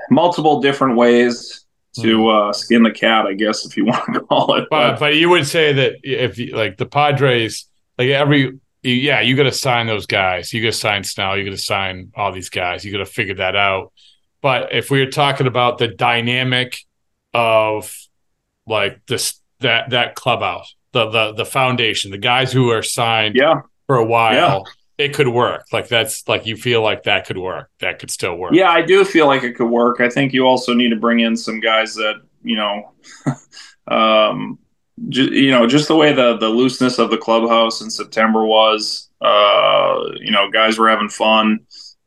[0.09, 2.27] multiple different ways to hmm.
[2.27, 4.67] uh, skin the cat, I guess, if you want to call it.
[4.69, 9.35] But, but you would say that if you, like the Padres, like every yeah, you
[9.35, 10.51] got to sign those guys.
[10.53, 11.37] You got to sign Snell.
[11.37, 12.83] You got to sign all these guys.
[12.83, 13.93] You got to figure that out.
[14.41, 16.79] But if we are talking about the dynamic
[17.33, 17.95] of
[18.67, 23.61] like this that that clubhouse, the the the foundation, the guys who are signed yeah.
[23.87, 24.63] for a while.
[24.65, 25.65] Yeah it could work.
[25.71, 27.69] Like that's like you feel like that could work.
[27.79, 28.53] That could still work.
[28.53, 29.99] Yeah, I do feel like it could work.
[29.99, 32.91] I think you also need to bring in some guys that you know,
[33.87, 34.59] um,
[35.09, 39.09] ju- you know, just the way the the looseness of the clubhouse in September was.
[39.21, 41.59] Uh, you know, guys were having fun.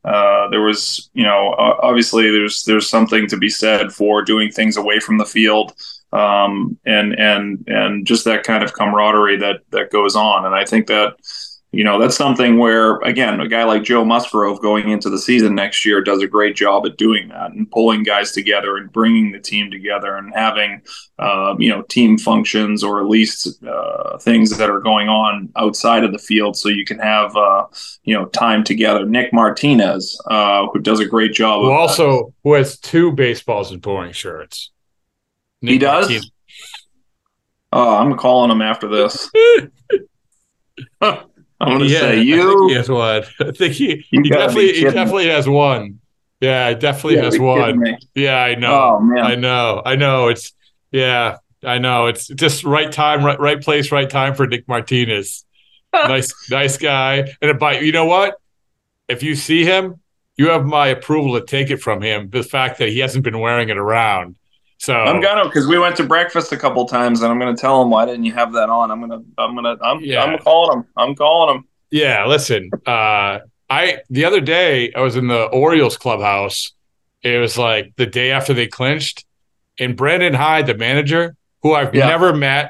[0.05, 4.77] Uh, there was, you know, obviously there's there's something to be said for doing things
[4.77, 5.73] away from the field,
[6.13, 10.45] um, and and and just that kind of camaraderie that that goes on.
[10.45, 11.15] And I think that
[11.75, 15.55] you know, that's something where, again, a guy like Joe Musgrove going into the season
[15.55, 19.33] next year does a great job at doing that and pulling guys together and bringing
[19.33, 20.81] the team together and having,
[21.19, 26.05] uh, you know, team functions or at least uh, things that are going on outside
[26.05, 27.65] of the field so you can have, uh,
[28.05, 29.05] you know, time together.
[29.05, 31.61] Nick Martinez, uh, who does a great job.
[31.61, 34.71] Who also who has two baseball isn't boring shirts.
[35.61, 36.05] Nick he does.
[36.05, 36.31] Martinez.
[37.73, 39.29] Oh, I'm calling him after this.
[41.59, 42.67] I'm gonna yeah, say you.
[42.67, 43.23] he has one.
[43.39, 45.99] I think he, he definitely he definitely has one.
[46.41, 47.97] Yeah, definitely has one.
[48.13, 48.95] Yeah, I know.
[48.95, 49.25] Oh, man.
[49.25, 49.81] I know.
[49.85, 50.27] I know.
[50.27, 50.53] It's
[50.91, 52.07] yeah, I know.
[52.07, 55.45] It's just right time, right right place, right time for Nick Martinez.
[55.93, 57.33] nice, nice guy.
[57.41, 58.39] And but you know what?
[59.07, 60.01] If you see him,
[60.35, 62.29] you have my approval to take it from him.
[62.29, 64.35] The fact that he hasn't been wearing it around.
[64.85, 67.81] So I'm gonna because we went to breakfast a couple times, and I'm gonna tell
[67.81, 68.91] him why didn't you have that on?
[68.91, 70.23] I'm gonna, I'm gonna, I'm, Yeah.
[70.23, 70.85] I'm calling him.
[70.95, 71.65] I'm calling him.
[71.89, 72.69] Yeah, listen.
[72.85, 76.71] Uh I the other day I was in the Orioles clubhouse.
[77.23, 79.25] It was like the day after they clinched,
[79.79, 82.05] and Brandon Hyde, the manager, who I've Yeah.
[82.07, 82.69] never met,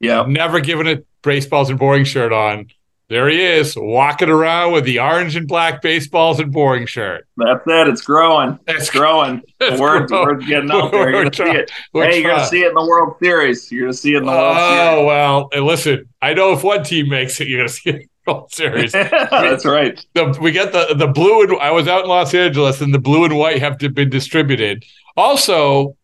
[0.00, 2.66] Yeah, never given a baseball isn't boring shirt on.
[3.10, 7.26] There he is, walking around with the orange and black baseball isn't boring shirt.
[7.38, 7.88] that's it.
[7.88, 8.58] It's growing.
[8.68, 9.40] It's growing.
[9.58, 10.26] The It's word's, growing.
[10.26, 11.10] word's getting out there.
[11.10, 11.70] You're We're gonna see it.
[11.94, 13.72] we're Hey, you're gonna see it in the World Series.
[13.72, 14.98] You're gonna see it in the World oh, Series.
[15.00, 17.96] Oh well, and listen, I know if one team makes it, you're gonna see it
[17.96, 18.92] in the World Series.
[18.92, 19.98] That's right.
[20.14, 22.98] the, we get the the blue and I was out in Los Angeles and the
[23.00, 24.84] blue and white have to, been distributed.
[25.16, 25.96] Also,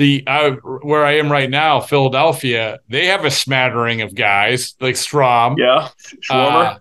[0.00, 4.94] the uh, where I am right now, Philadelphia, they have a smattering of guys like
[4.94, 5.58] Strahm.
[5.58, 5.90] Yeah,
[6.22, 6.66] Schwarber.
[6.66, 6.78] Uh,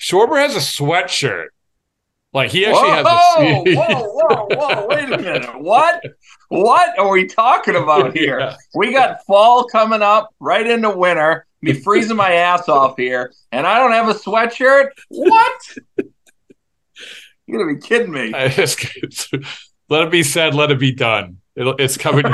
[0.00, 1.48] Schwarber has a sweatshirt.
[2.32, 4.86] Like he actually whoa, has a whoa, whoa, whoa!
[4.86, 5.60] Wait a minute.
[5.60, 6.02] What?
[6.48, 8.40] What are we talking about here?
[8.40, 8.56] Yeah.
[8.74, 11.46] We got fall coming up, right into winter.
[11.60, 14.88] Me freezing my ass off here, and I don't have a sweatshirt.
[15.08, 15.76] What?
[17.46, 18.30] You're gonna be kidding me.
[18.30, 18.86] Just-
[19.90, 21.38] let it be said, let it be done.
[21.56, 22.24] It'll, it's coming.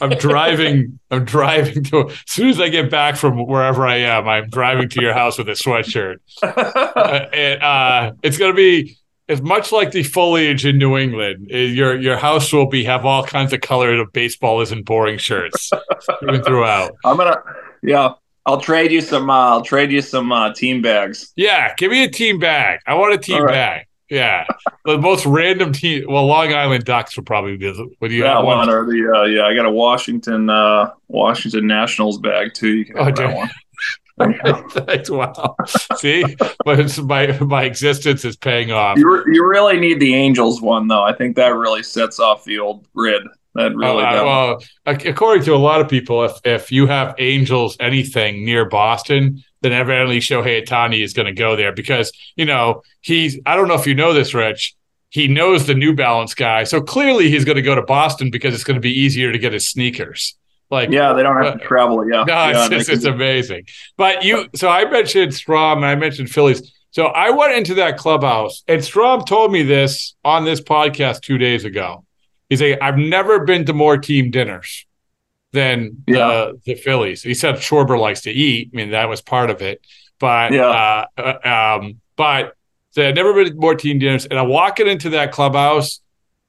[0.00, 0.98] I'm driving.
[1.10, 2.08] I'm driving to.
[2.10, 5.38] As soon as I get back from wherever I am, I'm driving to your house
[5.38, 6.16] with a sweatshirt.
[6.96, 8.96] Uh, and, uh, it's going to be.
[9.28, 11.50] It's much like the foliage in New England.
[11.52, 15.18] Uh, Your your house will be have all kinds of colors of baseball isn't boring
[15.18, 15.70] shirts
[16.20, 16.92] through throughout.
[17.04, 17.36] I'm gonna,
[17.82, 18.14] yeah.
[18.46, 19.28] I'll trade you some.
[19.28, 21.32] Uh, I'll trade you some uh, team bags.
[21.36, 22.78] Yeah, give me a team bag.
[22.86, 23.52] I want a team All right.
[23.52, 23.85] bag.
[24.08, 24.44] Yeah,
[24.84, 26.04] the most random team.
[26.08, 27.70] Well, Long Island Ducks would probably be.
[27.72, 28.70] the- Would you that have one one?
[28.70, 29.46] or the uh, yeah.
[29.46, 32.68] I got a Washington uh, Washington Nationals bag too.
[32.68, 33.28] You can Oh, have dear.
[33.28, 33.50] that one.
[34.70, 35.10] Thanks.
[35.10, 35.56] Wow.
[35.96, 36.24] See,
[36.64, 38.96] but it's my my existence is paying off.
[38.96, 41.02] You, re- you really need the Angels one though.
[41.02, 43.22] I think that really sets off the old grid.
[43.56, 47.76] That really Uh, well, according to a lot of people, if if you have Angels
[47.80, 52.82] anything near Boston, then evidently Shohei Ohtani is going to go there because you know
[53.00, 53.38] he's.
[53.46, 54.74] I don't know if you know this, Rich.
[55.08, 58.54] He knows the New Balance guy, so clearly he's going to go to Boston because
[58.54, 60.36] it's going to be easier to get his sneakers.
[60.70, 62.08] Like yeah, they don't have uh, to travel.
[62.08, 63.66] Yeah, No, yeah, it's, it's amazing.
[63.96, 66.72] But you, so I mentioned Strahm and I mentioned Phillies.
[66.90, 71.38] So I went into that clubhouse and Strahm told me this on this podcast two
[71.38, 72.04] days ago.
[72.48, 74.86] He's like, I've never been to more team dinners
[75.56, 76.28] than Yeah.
[76.28, 77.22] the, the Phillies.
[77.22, 78.70] He said Schwarber likes to eat.
[78.72, 79.80] I mean, that was part of it.
[80.20, 80.68] But, Yeah.
[80.68, 82.54] uh, uh, um, but
[82.90, 84.24] so I've never been to more team dinners.
[84.26, 86.00] And I'm walking into that clubhouse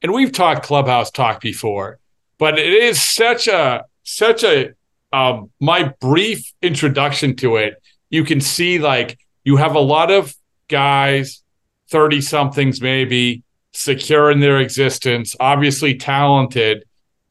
[0.02, 2.00] and we've talked clubhouse talk before,
[2.38, 4.72] but it is such a, such a,
[5.12, 10.36] um, my brief introduction to it, you can see like you have a lot of
[10.70, 11.42] guys,
[11.90, 13.44] 30 somethings maybe,
[13.74, 16.84] secure in their existence, obviously talented,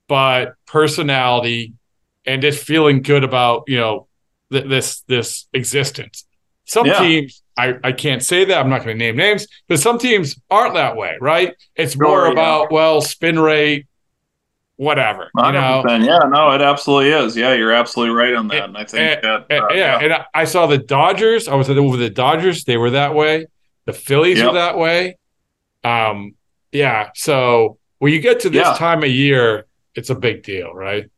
[0.09, 1.73] but personality
[2.25, 4.07] and just feeling good about, you know,
[4.53, 6.25] th- this this existence.
[6.65, 6.99] Some Yeah.
[6.99, 10.37] teams, I, I can't say that, I'm not going to name names, but some teams
[10.51, 11.55] aren't that way, right?
[11.77, 12.33] It's more Sure, yeah.
[12.33, 13.87] about, well, spin rate,
[14.77, 15.31] whatever.
[15.37, 15.85] You know?
[15.87, 17.37] Yeah, no, it absolutely is.
[17.37, 18.65] Yeah, you're absolutely right on that.
[18.65, 21.47] And I think and- that, uh, and- yeah, and I- saw the Dodgers.
[21.49, 22.65] I was over the Dodgers.
[22.65, 23.47] They were that way.
[23.85, 24.47] The Phillies Yep.
[24.49, 25.17] were that way.
[25.85, 26.35] Um,
[26.73, 27.11] yeah.
[27.15, 28.75] So when you get to this Yeah.
[28.75, 29.66] time of year,
[29.97, 31.11] it's a big deal, right?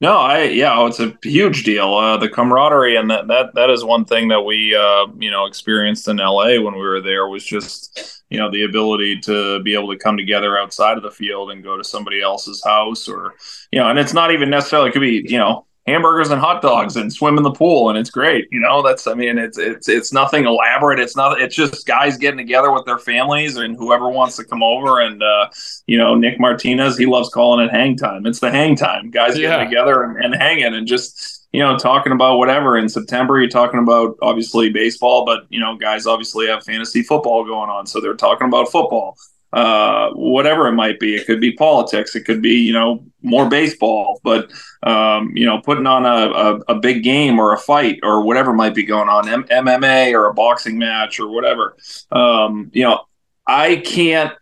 [0.00, 1.92] No, I yeah, oh, it's a huge deal.
[1.94, 5.46] Uh, the camaraderie and that that that is one thing that we uh, you know
[5.46, 9.74] experienced in LA when we were there was just you know the ability to be
[9.74, 13.34] able to come together outside of the field and go to somebody else's house or
[13.72, 16.62] you know, and it's not even necessarily it could be you know hamburgers and hot
[16.62, 18.46] dogs and swim in the pool and it's great.
[18.52, 21.00] You know, that's I mean it's it's it's nothing elaborate.
[21.00, 24.62] It's not it's just guys getting together with their families and whoever wants to come
[24.62, 25.48] over and uh,
[25.86, 28.26] you know Nick Martinez he loves calling it hang time.
[28.26, 29.10] It's the hang time.
[29.10, 29.50] Guys Yeah.
[29.50, 32.76] getting together and, and hanging and just you know talking about whatever.
[32.76, 37.44] In September you're talking about obviously baseball, but you know guys obviously have fantasy football
[37.44, 39.16] going on, so they're talking about football.
[39.52, 43.48] Uh, whatever it might be, it could be politics, it could be you know more
[43.48, 44.50] baseball, but
[44.82, 48.52] um, you know, putting on a, a, a big game or a fight or whatever
[48.52, 51.76] might be going on, M- MMA or a boxing match or whatever.
[52.12, 53.00] Um, you know,
[53.46, 54.32] I can't.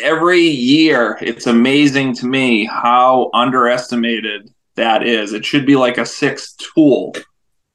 [0.00, 5.34] Every year, it's amazing to me how underestimated that is.
[5.34, 7.14] It should be like a sixth tool.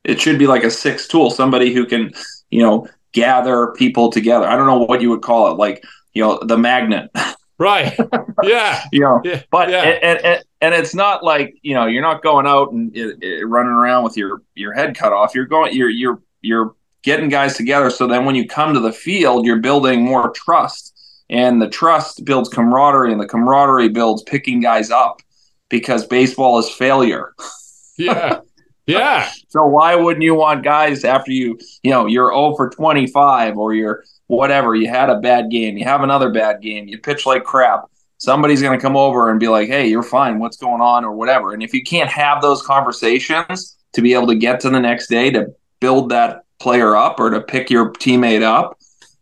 [0.04, 1.30] It should be like a sixth tool.
[1.30, 2.12] Somebody who can,
[2.50, 4.48] you know, gather people together.
[4.48, 5.84] I don't know what you would call it, like
[6.18, 7.10] you know, the magnet.
[7.60, 7.98] Right.
[8.44, 8.84] Yeah.
[8.92, 9.42] you know, Yeah.
[9.50, 9.82] but yeah.
[9.82, 13.48] and, and and it's not like you know you're not going out and uh, uh,
[13.48, 15.34] running around with your your head cut off.
[15.34, 17.90] You're going you're you're you're getting guys together.
[17.90, 20.94] So then when you come to the field, you're building more trust.
[21.32, 25.24] And the trust builds camaraderie, and the camaraderie builds picking guys up
[25.68, 27.34] because baseball is failure.
[27.98, 28.42] Yeah.
[28.86, 29.30] Yeah.
[29.50, 33.74] so why wouldn't you want guys after you, you know, you're 0 for 25 or
[33.74, 37.44] you're whatever, you had a bad game, you have another bad game, you pitch like
[37.44, 37.86] crap.
[38.20, 40.40] Somebody's going to come over and be like, "Hey, you're fine.
[40.40, 41.54] What's going on?" or whatever.
[41.54, 45.08] And if you can't have those conversations to be able to get to the next
[45.08, 48.80] day to build that player up or to pick your teammate up,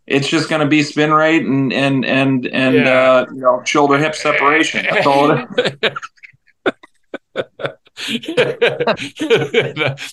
[0.07, 2.89] it's just going to be spin rate and and and and Yeah.
[2.89, 4.85] uh, you know shoulder hip separation.
[4.89, 5.91] That's all it is.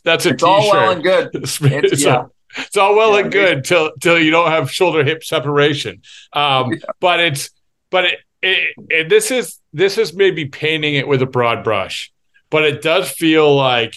[0.05, 1.31] That's a It's all well and good.
[1.35, 2.17] It's, yeah.
[2.17, 6.03] all, it's all well Yeah, and good till till you don't have shoulder hip separation.
[6.33, 7.51] Um, But it's
[7.91, 12.13] but it, it, it this is this is maybe painting it with a broad brush,
[12.51, 13.95] but it does feel like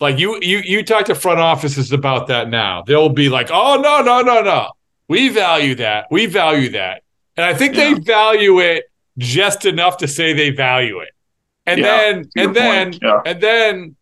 [0.00, 2.82] like you you you talk to front offices about that now.
[2.82, 4.70] They'll be like, oh no no no no,
[5.08, 7.02] we value that, we value that,
[7.36, 8.84] and I think they value it
[9.18, 11.10] just enough to say they value it,
[11.66, 13.20] and Yeah, then and then point, yeah.
[13.26, 13.96] and then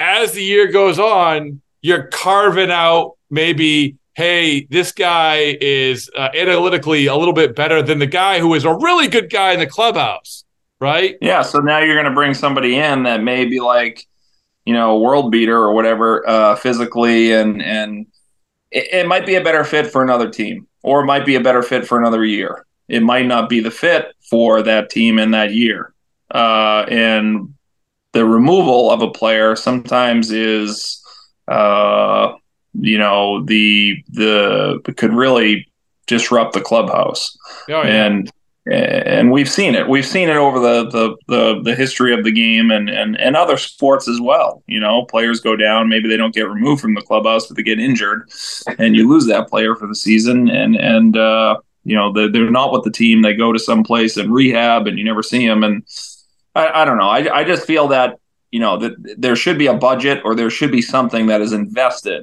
[0.00, 7.06] as the year goes on, you're carving out maybe, hey, this guy is uh, analytically
[7.06, 9.68] a little bit better than the guy who is a really good guy in the
[9.68, 10.44] clubhouse,
[10.80, 11.16] right?
[11.20, 14.04] Yeah, so now you're going to bring somebody in that may be like,
[14.64, 18.06] you know, a world beater or whatever, uh, physically, and and
[18.72, 21.40] it, it might be a better fit for another team, or it might be a
[21.40, 22.66] better fit for another year.
[22.88, 25.94] It might not be the fit for that team in that year,
[26.32, 27.54] uh, and
[28.10, 31.00] the removal of a player sometimes is,
[31.48, 32.34] uh,
[32.78, 35.66] you know, the the could really
[36.06, 37.36] disrupt the clubhouse
[37.68, 38.04] Oh, yeah.
[38.06, 38.30] and
[38.68, 39.88] and we've seen it.
[39.88, 43.36] We've seen it over the the the, the history of the game and, and and
[43.36, 44.62] other sports as well.
[44.66, 45.88] You know, players go down.
[45.88, 48.28] Maybe they don't get removed from the clubhouse, but they get injured,
[48.78, 50.48] and you lose that player for the season.
[50.48, 53.22] And and uh, you know they're, they're not with the team.
[53.22, 55.62] They go to some place and rehab, and you never see them.
[55.62, 55.84] And
[56.56, 57.08] I, I don't know.
[57.08, 58.18] I I just feel that
[58.56, 61.52] you know that there should be a budget or there should be something that is
[61.52, 62.22] invested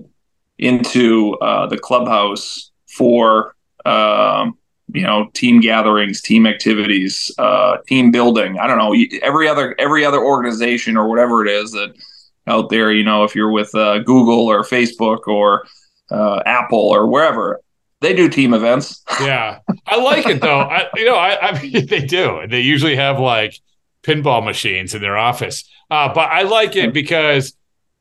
[0.57, 3.55] into uh, the clubhouse for.
[3.85, 4.57] Um,
[4.93, 10.03] you know team gatherings team activities uh team building i don't know every other every
[10.05, 11.93] other organization or whatever it is that
[12.47, 15.65] out there you know if you're with uh, google or facebook or
[16.11, 17.61] uh, apple or wherever
[18.01, 20.59] they do team events yeah, I like it though.
[20.59, 22.41] I, you know, I, I mean, they do.
[22.47, 23.59] They usually have like
[24.03, 27.55] pinball machines in their office, uh, but I like it because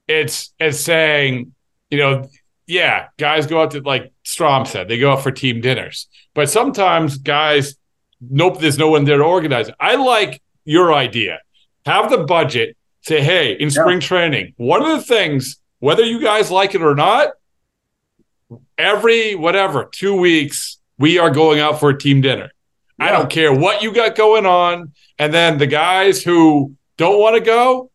[0.09, 1.55] it's it's saying,
[1.90, 2.28] you know,
[2.66, 6.50] yeah, guys go out to like Strahm said, they go out for team dinners, but
[6.50, 7.76] sometimes guys,
[8.20, 9.68] nope, there's no one there to organize.
[9.68, 9.74] it.
[9.80, 11.40] I like your idea.
[11.86, 12.76] Have the budget.
[13.05, 16.94] Say, hey, in spring training, one of the things, whether you guys like it or
[16.94, 17.30] not,
[18.78, 22.50] every whatever two weeks we are going out for a team dinner
[23.03, 24.92] i don't care what you got going on.
[25.18, 27.90] And then the guys who don't want to go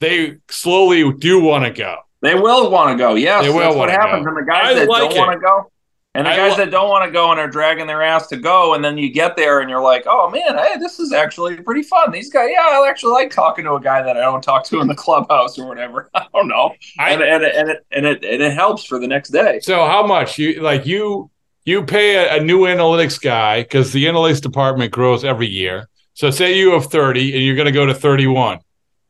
[0.00, 1.96] they slowly do want to go.
[2.22, 3.44] They will want to go yes.
[3.44, 4.30] They will that's what happens go.
[4.30, 5.70] and the guys I that like don't want to go
[6.14, 8.26] and the I guys li- that don't want to go and are dragging their ass
[8.28, 11.12] to go and then you get there and you're like oh man hey this is
[11.12, 12.10] actually pretty fun.
[12.10, 14.80] These guys yeah i actually like talking to a guy that i don't talk to
[14.80, 16.10] in the clubhouse or whatever.
[16.14, 16.74] I don't know.
[16.98, 19.60] I- and, and, and, it, and, it, and it helps for the next day.
[19.60, 20.38] So how much?
[20.38, 21.30] You like you
[21.64, 25.88] you pay a, a new analytics guy because the analytics department grows every year.
[26.14, 28.60] So say you have 30 and you're going to go to 31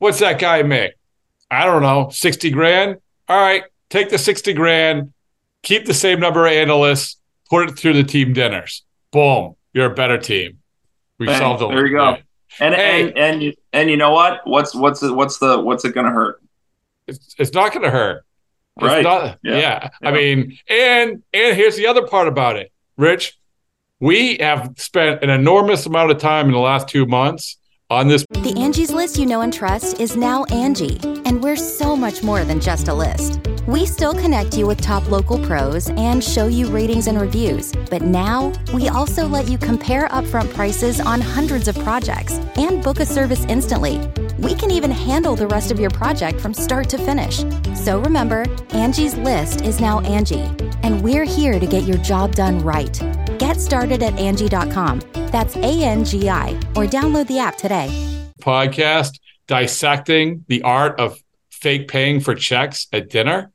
[0.02, 0.94] what's that guy make?
[1.48, 2.96] I don't know 60 grand?
[3.28, 5.12] All right take the 60 grand
[5.62, 7.18] keep the same number of analysts
[7.50, 8.84] put it through the team dinners.
[9.12, 10.58] Boom you're a better team.
[11.18, 11.68] We Bang, solved it.
[11.68, 12.16] There you go.
[12.60, 13.08] and Hey.
[13.08, 14.40] and and you, and you know what?
[14.44, 16.42] What's what's the, what's the what's it going to hurt?
[17.06, 18.24] It's, it's not going to hurt
[18.80, 19.02] Right.
[19.04, 19.56] not- Yeah.
[19.58, 19.88] yeah.
[20.02, 23.34] I mean, and and here's the other part about it, Rich.
[24.00, 27.58] We have spent an enormous amount of time in the last two months
[27.88, 28.24] on this.
[28.30, 32.42] The Angie's list you know and trust is now Angie, and we're so much more
[32.44, 33.38] than just a list.
[33.68, 38.02] We still connect you with top local pros and show you ratings and reviews, but
[38.02, 43.06] now we also let you compare upfront prices on hundreds of projects and book a
[43.06, 44.00] service instantly.
[44.42, 47.44] We can even handle the rest of your project from start to finish.
[47.78, 50.42] So remember, Angie's list is now Angie,
[50.82, 53.00] and we're here to get your job done right.
[53.38, 55.00] Get started at Angie.com.
[55.30, 57.88] That's A N G I, or download the app today.
[58.40, 61.18] podcast dissecting the art of
[61.50, 63.50] fake paying for checks at dinner.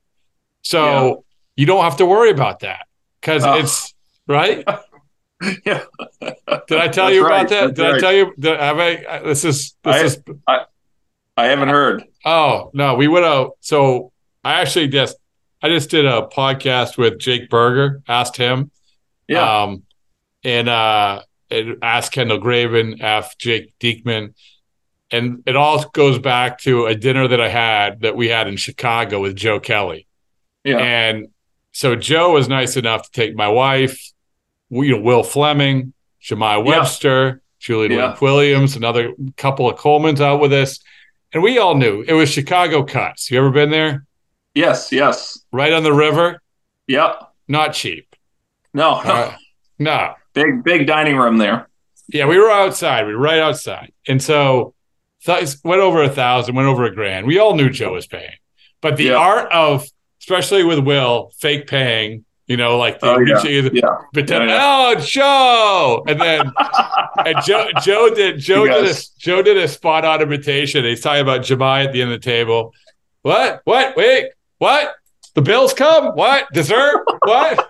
[0.64, 1.26] So
[1.56, 2.86] you don't have to worry about that
[3.20, 3.56] because Oh.
[3.56, 3.94] it's
[4.28, 4.64] right.
[5.66, 5.84] yeah
[6.68, 7.76] Did I tell That's you right, about that?
[7.76, 8.34] that's Did I tell you?
[8.40, 8.96] Did, have I?
[8.96, 10.20] Uh, this is this I- is.
[10.48, 10.66] I,
[11.38, 13.52] I haven't heard Oh no, we went out.
[13.62, 14.12] So
[14.44, 15.16] I actually just
[15.62, 18.70] I just did a podcast with Jake Burger, asked him.
[19.28, 19.64] Yeah.
[19.64, 19.84] Um,
[20.44, 23.38] and uh, and asked Kendall Graveman, F.
[23.38, 24.34] Jake Diekman.
[25.10, 28.58] And it all goes back to a dinner that I had that we had in
[28.58, 30.06] Chicago with Joe Kelly.
[30.66, 30.80] Yeah.
[30.80, 31.30] And
[31.72, 34.12] so Joe was nice enough to take my wife,
[34.70, 38.18] you know, Will Fleming, Jemai Webster, Julian Yeah.
[38.20, 40.80] Williams, another couple of Colemans out with us.
[41.34, 43.30] And we all knew it was Chicago Cuts.
[43.30, 44.06] You ever been there?
[44.56, 45.38] Yes, yes.
[45.52, 46.42] Right on the river?
[46.88, 47.22] Yep.
[47.48, 48.16] Not cheap.
[48.74, 49.12] No, no.
[49.14, 49.36] Uh,
[49.80, 50.14] no.
[50.34, 51.68] big big dining room there.
[52.08, 53.06] Yeah, we were outside.
[53.06, 53.92] We were right outside.
[54.08, 54.74] And so
[55.26, 57.28] th- went over a thousand, went over a grand.
[57.28, 58.36] We all knew Joe was paying.
[58.82, 59.16] But the Yeah.
[59.16, 59.86] art of,
[60.22, 63.70] especially with Will, fake paying, you know, like the Oh, yeah.
[63.74, 63.82] Yeah.
[64.14, 66.04] pretend, Yeah, oh Joe.
[66.08, 66.52] And then
[67.26, 68.93] and Joe Joe did Joe did a.
[69.20, 70.32] Joe did a spot on.
[70.32, 72.74] He's talking about Jemai at the end of the table.
[73.22, 73.62] What?
[73.66, 73.95] What?
[73.98, 74.95] Wait, what?
[75.34, 76.14] The bills come?
[76.16, 76.48] What?
[76.54, 77.04] Dessert?
[77.24, 77.70] What?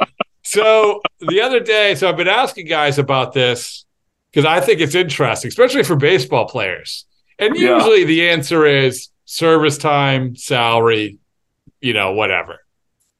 [0.42, 3.84] so the other day, so I've been asking guys about this
[4.32, 7.04] because I think it's interesting, especially for baseball players.
[7.38, 7.76] And Yeah.
[7.76, 11.18] usually the answer is service time, salary,
[11.80, 12.60] you know, whatever.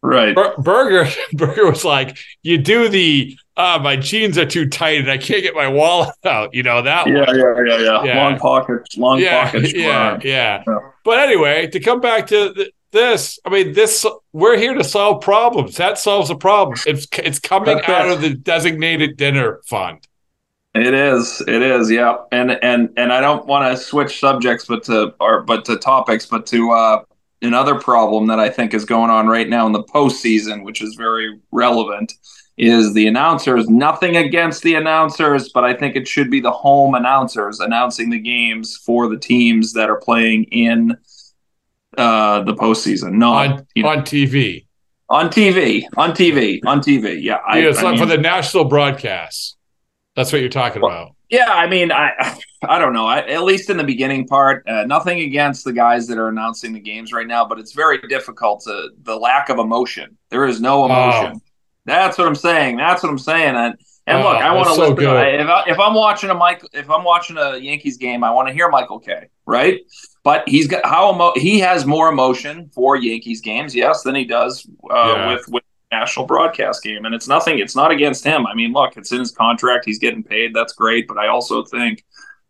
[0.07, 0.35] Right.
[0.35, 5.11] Bur- Burger Burger was like, you do the uh my jeans are too tight and
[5.11, 6.55] I can't get my wallet out.
[6.55, 7.39] You know that Yeah, one.
[7.39, 8.25] yeah, yeah, yeah, Yeah.
[8.25, 9.73] Long pockets, long yeah, pockets.
[9.75, 10.63] yeah, yeah.
[10.67, 10.79] Yeah.
[11.05, 15.21] But anyway, to come back to th- this, I mean, this we're here to solve
[15.23, 15.77] problems.
[15.77, 16.79] That solves a problem.
[16.87, 18.13] It's it's coming That's out it.
[18.13, 20.07] of the designated dinner fund.
[20.75, 21.41] It is.
[21.49, 21.91] It is.
[21.91, 22.17] Yeah.
[22.33, 26.27] And and and I don't want to switch subjects, but to or but to topics,
[26.27, 27.03] but to uh,
[27.43, 30.95] another problem that I think is going on right now in the postseason, which is
[30.97, 32.13] very relevant,
[32.57, 33.69] is the announcers.
[33.69, 38.19] Nothing against the announcers, but I think it should be the home announcers announcing the
[38.19, 40.97] games for the teams that are playing in
[41.99, 44.67] uh, the postseason, not on you know, on TV.
[45.09, 47.23] on TV, on TV, on TV.
[47.23, 49.57] Yeah, I, Yeah, it's I like mean- for the national broadcasts.
[50.15, 51.13] That's what you're talking Well, about.
[51.29, 53.07] Yeah, I mean, I I don't know.
[53.07, 56.73] I, at least in the beginning part, uh, nothing against the guys that are announcing
[56.73, 60.17] the games right now, but it's very difficult to the lack of emotion.
[60.31, 61.41] There is no emotion.
[61.85, 62.77] That's what I'm saying.
[62.79, 63.55] That's what I'm saying.
[63.57, 63.75] And
[64.09, 64.97] and Oh, look, I want to that's so listen.
[64.97, 65.17] good.
[65.17, 68.31] I, if, I, if I'm watching a Mike, if I'm watching a Yankees game, I
[68.31, 69.81] want to hear Michael Kay Right,
[70.25, 74.25] but he's got how emo- he has more emotion for Yankees games, yes, than he
[74.25, 75.33] does uh, Yeah.
[75.35, 75.63] with with
[75.93, 77.05] national broadcast game.
[77.05, 77.59] And it's nothing.
[77.61, 78.45] It's not against him.
[78.47, 79.85] I mean, look, it's in his contract.
[79.85, 80.53] He's getting paid.
[80.55, 81.07] That's great.
[81.07, 82.05] But I also think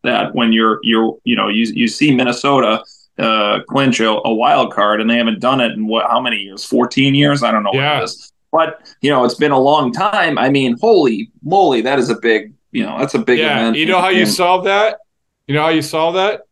[0.07, 2.83] that when you're you're you know you you see Minnesota
[3.19, 6.37] uh, clinch a, a wild card and they haven't done it in what how many
[6.37, 6.65] years?
[6.65, 7.43] Fourteen years?
[7.43, 7.95] I don't know Yeah.
[7.95, 8.33] what it is.
[8.53, 10.39] But you know, it's been a long time.
[10.39, 13.77] I mean, holy moly, that is a big you know that's a big yeah, event.
[13.77, 14.99] you know how you solve that?
[15.47, 16.43] You know how you solve that?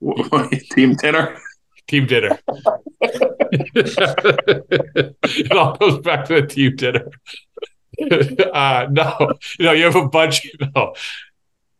[0.74, 1.36] team dinner.
[1.88, 2.38] Team dinner.
[5.40, 7.06] it all goes back to the team dinner.
[8.52, 10.94] uh, no, you know, you have a bunch, you know,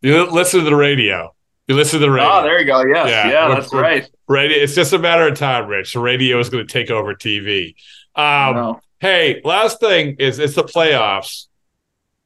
[0.00, 1.34] you listen to the radio.
[1.66, 2.30] You listen to the radio.
[2.30, 2.82] Oh, there you go.
[2.84, 4.08] Yes, Yeah, yeah, that's right.
[4.26, 5.92] Radio, it's just a matter of time, Rich.
[5.92, 7.74] The radio is going to take over TV.
[8.14, 8.80] Um, No.
[9.00, 11.46] Hey, last thing is it's the playoffs,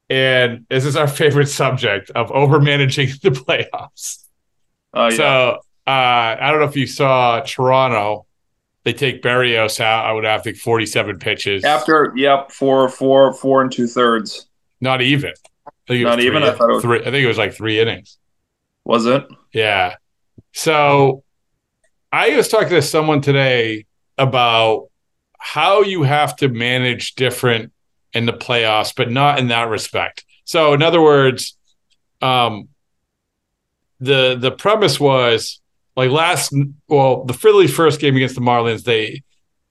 [0.09, 4.25] and this is our favorite subject of over managing the playoffs.
[4.95, 5.17] Oh, yeah.
[5.17, 5.91] So uh,
[6.41, 8.27] I don't know if you saw Toronto.
[8.85, 10.07] They take Berrios out.
[10.07, 11.65] I would have to think forty-seven pitches.
[11.65, 14.49] After yep, four, four, four and two thirds.
[14.81, 15.33] not even.
[15.89, 16.43] I think it was Not even?
[16.43, 17.01] Three, I thought it was- three.
[17.01, 18.19] I think it was like three innings.
[18.85, 19.25] Was it?
[19.53, 19.97] Yeah.
[20.53, 21.23] So
[22.13, 23.87] I was talking to someone today
[24.19, 24.89] about
[25.39, 27.73] how you have to manage different
[28.13, 30.25] in the playoffs, but not in that respect.
[30.45, 31.57] So in other words,
[32.21, 32.69] um
[34.01, 35.61] the the premise was
[35.97, 36.53] like last
[36.89, 39.23] well, the Phillies first game against the Marlins, they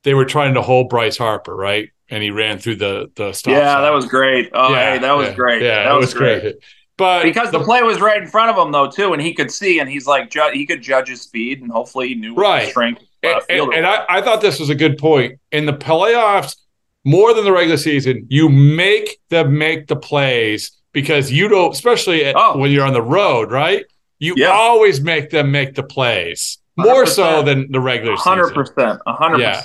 [0.04, 1.90] they were trying to hold Bryce Harper, right?
[2.12, 3.52] And he ran through the the stop.
[3.54, 3.82] yeah, sign.
[3.84, 4.50] that was great.
[4.54, 5.62] Oh, hey, that was yeah, great.
[5.62, 6.56] Yeah, that it was great.
[6.98, 9.50] But because the, play was right in front of him though too, and he could
[9.50, 12.70] see, and he's like, ju- he could judge his speed, and hopefully he knew Right.
[12.70, 13.02] strength.
[13.24, 13.86] And, and, and.
[13.88, 15.40] I, I thought this was a good point.
[15.52, 16.58] In the playoffs,
[17.06, 22.26] more than the regular season, you make them make the plays because you don't, especially
[22.26, 22.58] at, Oh.
[22.58, 23.86] when you're on the road, right?
[24.20, 24.48] You Yeah.
[24.50, 28.64] always make them make the plays more so than the regular hundred season.
[28.64, 29.62] percent, hundred Yeah.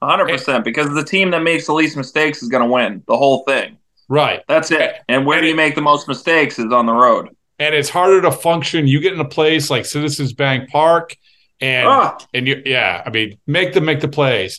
[0.00, 0.64] Percent, hundred percent.
[0.64, 3.76] Because the team that makes the least mistakes is going to win the whole thing.
[4.08, 4.42] Right.
[4.48, 4.96] That's it.
[5.08, 7.28] And where do you make the most mistakes is on the road.
[7.58, 8.86] And it's harder to function.
[8.86, 11.14] You get in a place like Citizens Bank Park,
[11.60, 12.16] and Ah.
[12.32, 14.58] and you yeah, I mean, make them make the plays.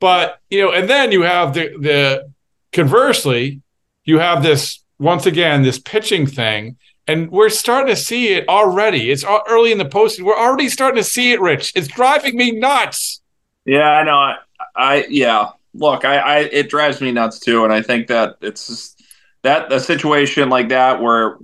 [0.00, 2.32] But you know, and then you have the the
[2.72, 3.60] conversely,
[4.04, 6.76] you have this once again this pitching thing,
[7.06, 9.10] and we're starting to see it already.
[9.10, 10.22] It's early in the postseason.
[10.24, 11.72] We're already starting to see it, Rich.
[11.76, 13.20] It's driving me nuts.
[13.66, 14.36] Yeah, I know.
[14.78, 15.50] I, yeah.
[15.74, 19.02] Look, I, I it drives me nuts too, and I think that it's just
[19.42, 21.36] that a situation like that where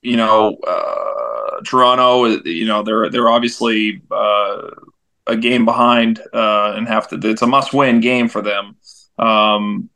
[0.00, 4.70] you know uh, Toronto, you know they're they're obviously uh,
[5.26, 7.18] a game behind uh, and have to.
[7.28, 8.76] It's a must-win game for them.
[9.18, 9.90] Um,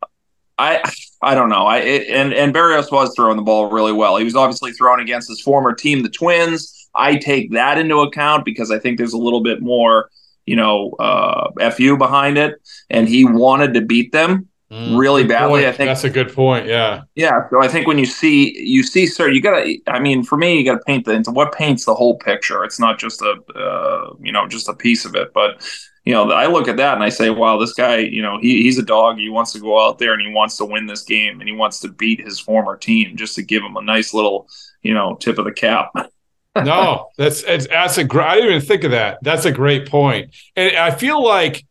[0.59, 0.83] I
[1.23, 1.67] I don't know.
[1.67, 4.17] I it, and and Berrios was throwing the ball really well.
[4.17, 6.89] He was obviously throwing against his former team, the Twins.
[6.95, 10.11] I take that into account because I think there's a little bit more,
[10.49, 15.61] you know, uh, fu behind it, and he wanted to beat them mm, really badly.
[15.61, 15.67] Point.
[15.67, 16.67] I think that's a good point.
[16.67, 17.49] Yeah, yeah.
[17.51, 19.77] So I think when you see you see, sir, you gotta.
[19.87, 22.65] I mean, for me, you gotta paint the into what paints the whole picture.
[22.65, 25.63] It's not just a, uh, you know, just a piece of it, but
[26.05, 28.63] you know, I look at that and I say, wow, this guy, you know, he,
[28.63, 29.19] he's a dog.
[29.19, 31.55] He wants to go out there and he wants to win this game and he
[31.55, 34.49] wants to beat his former team just to give him a nice little,
[34.81, 35.93] you know, tip of the cap.
[36.65, 38.27] no, that's that's a great.
[38.27, 39.19] I didn't even think of that.
[39.23, 41.65] That's a great point, and I feel like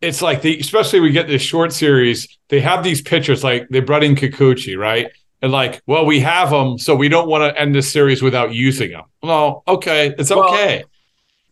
[0.00, 2.38] it's like the especially we get this short series.
[2.48, 5.10] They have these pitchers like they brought in Kikuchi, right?
[5.42, 8.54] And like, well, we have them, so we don't want to end this series without
[8.54, 9.04] using them.
[9.22, 10.84] No, okay, it's well, okay.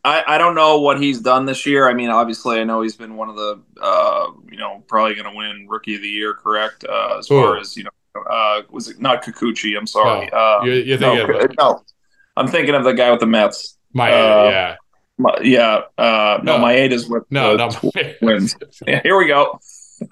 [0.05, 1.89] I, I don't know what he's done this year.
[1.89, 5.31] I mean, obviously, I know he's been one of the, uh, you know, probably going
[5.31, 6.85] to win Rookie of the Year, correct?
[6.85, 9.77] Uh, as far as you know, uh, was it not Kikuchi?
[9.77, 10.29] I'm sorry.
[10.33, 11.27] No, uh, you, you no,
[11.59, 11.85] no,
[12.37, 13.79] I'm thinking of the guy with the Mets.
[13.93, 14.77] My uh, yeah.
[15.19, 15.83] My, yeah.
[15.99, 18.57] Uh, no, no is with no, the no, wins.
[18.87, 19.59] yeah, here we go.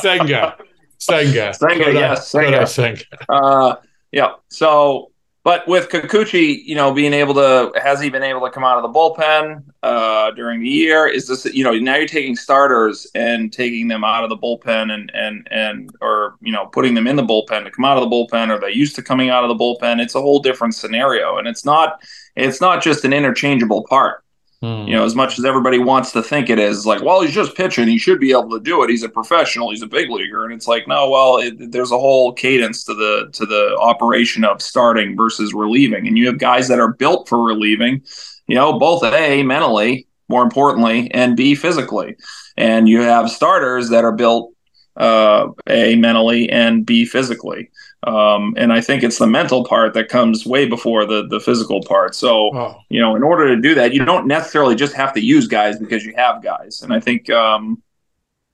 [0.00, 0.56] Senga.
[0.98, 1.54] Senga.
[1.54, 2.28] Senga, yes.
[2.28, 2.66] Senga.
[2.66, 3.04] Senga.
[3.28, 3.76] Uh,
[4.10, 4.32] yeah.
[4.48, 5.10] So
[5.44, 8.78] but with Kikuchi, you know, being able to has he been able to come out
[8.78, 11.06] of the bullpen uh, during the year?
[11.06, 14.90] Is this you know now you're taking starters and taking them out of the bullpen
[14.90, 18.08] and and and or you know putting them in the bullpen to come out of
[18.08, 20.00] the bullpen or they used to coming out of the bullpen?
[20.00, 22.02] It's a whole different scenario, and it's not
[22.36, 24.23] it's not just an interchangeable part.
[24.64, 24.88] Hmm.
[24.88, 27.54] You know, as much as everybody wants to think it is, like, well, he's just
[27.54, 27.86] pitching.
[27.86, 28.88] He should be able to do it.
[28.88, 29.68] He's a professional.
[29.68, 32.94] He's a big leaguer, and it's like, no, well, it, there's a whole cadence to
[32.94, 37.28] the to the operation of starting versus relieving, and you have guys that are built
[37.28, 38.02] for relieving.
[38.46, 42.16] You know, both a mentally, more importantly, and b physically,
[42.56, 44.54] and you have starters that are built
[44.96, 47.70] uh, a mentally and b physically.
[48.06, 51.82] Um, and I think it's the mental part that comes way before the the physical
[51.82, 52.14] part.
[52.14, 52.80] So, oh.
[52.90, 55.78] you know, in order to do that, you don't necessarily just have to use guys
[55.78, 56.82] because you have guys.
[56.82, 57.82] And I think, um,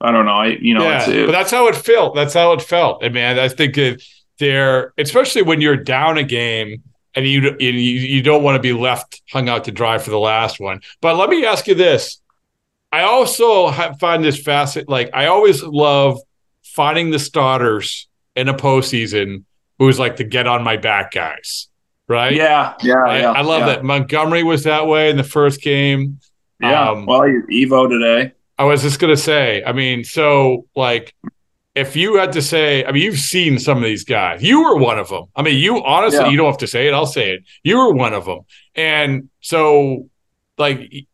[0.01, 2.15] I don't know, I you know, yeah, it, but that's how it felt.
[2.15, 3.05] That's how it felt.
[3.05, 3.77] I mean, I think
[4.39, 6.83] there, especially when you're down a game
[7.15, 10.19] and you you you don't want to be left hung out to dry for the
[10.19, 10.81] last one.
[11.01, 12.21] But let me ask you this:
[12.93, 14.91] I also find this fascinating.
[14.91, 16.21] Like I always love
[16.63, 19.45] finding the starters in a postseason
[19.79, 21.69] who's like the get on my back guys,
[22.09, 22.35] right?
[22.35, 23.67] Yeah, yeah, I, yeah, I love yeah.
[23.67, 23.85] that.
[23.85, 26.21] Montgomery was that way in the first game.
[26.61, 28.33] Yeah, um, well, Evo today.
[28.59, 29.65] I was just gonna say.
[29.65, 31.15] I mean, so like,
[31.75, 34.43] if you had to say, I mean, you've seen some of these guys.
[34.43, 35.25] You were one of them.
[35.35, 36.29] I mean, you honestly, yeah.
[36.29, 36.95] you don't have to say it.
[36.95, 37.45] I'll say it.
[37.65, 38.41] You were one of them,
[38.75, 40.09] and so
[40.59, 41.07] like.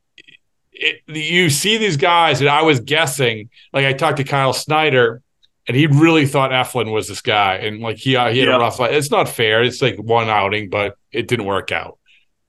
[0.79, 3.49] It, you see these guys, and I was guessing.
[3.73, 5.23] Like I talked to Kyle Snyder,
[5.69, 8.57] and he really thought Eflin was this guy, and like he uh, he had yeah.
[8.57, 8.81] a rough.
[8.81, 9.63] It's not fair.
[9.63, 11.99] It's like one outing, but it didn't work out.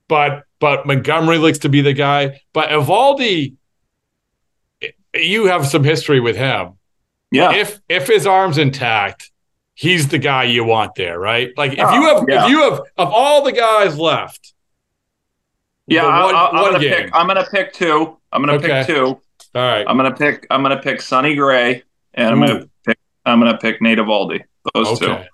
[0.06, 2.40] But but Montgomery looks to be the guy.
[2.52, 3.56] But Eovaldi,
[5.14, 6.74] you have some history with him.
[7.30, 7.52] Yeah.
[7.54, 9.30] If if his arm's intact,
[9.74, 11.50] he's the guy you want there, right?
[11.56, 12.44] Like if oh, you have yeah.
[12.44, 14.54] if you have of all the guys left.
[15.86, 16.92] Yeah, one, I, am gonna game.
[16.92, 17.10] pick.
[17.14, 18.18] I'm gonna pick two.
[18.30, 18.84] I'm gonna okay.
[18.84, 19.06] pick two.
[19.06, 19.20] All
[19.54, 19.86] right.
[19.88, 20.46] I'm gonna pick.
[20.50, 21.82] I'm gonna pick Sonny Gray,
[22.14, 22.97] and I'm gonna pick
[23.28, 24.42] I'm going to pick Nate Eovaldi.
[24.74, 25.06] Those okay.
[25.06, 25.24] two.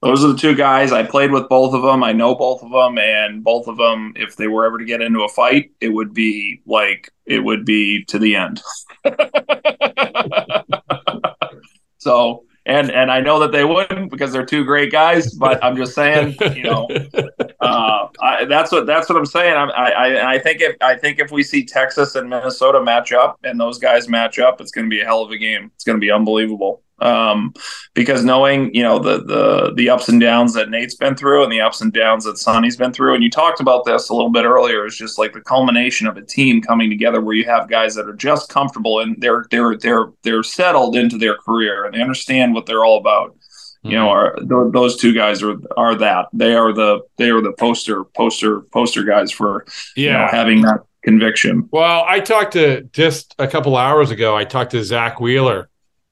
[0.00, 0.92] Those are the two guys.
[0.92, 2.04] I played with both of them.
[2.04, 5.02] I know both of them, and both of them, if they were ever to get
[5.02, 8.62] into a fight, it would be like it would be to the end.
[11.98, 15.34] so, and and I know that they wouldn't because they're two great guys.
[15.34, 16.86] But I'm just saying, you know,
[17.60, 19.54] uh, I, that's what that's what I'm saying.
[19.54, 23.40] I, I I think if I think if we see Texas and Minnesota match up
[23.42, 25.72] and those guys match up, it's going to be a hell of a game.
[25.74, 27.54] It's going to be unbelievable um,
[27.94, 31.52] because knowing you know the the the ups and downs that Nate's been through and
[31.52, 34.30] the ups and downs that Sonny's been through, and you talked about this a little
[34.30, 37.68] bit earlier, is just like the culmination of a team coming together where you have
[37.68, 41.94] guys that are just comfortable and they're they're they're they're settled into their career and
[41.94, 43.30] they understand what they're all about.
[43.30, 43.90] Mm-hmm.
[43.90, 44.52] You know, mm-hmm.
[44.52, 48.04] are th- those two guys are are that they are the they are the poster
[48.04, 51.68] poster poster guys for yeah you know, having that conviction.
[51.70, 54.36] Well, I talked to just a couple hours ago.
[54.36, 55.68] I talked to Zack Wheeler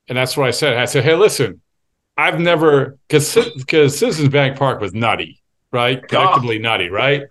[0.09, 0.76] and that's what I said.
[0.76, 1.61] I said, hey, listen,
[2.16, 5.42] I've never because because Citizens Bank Park was nutty,
[5.72, 6.00] right?
[6.02, 6.62] Predictably oh.
[6.62, 7.22] nutty, right?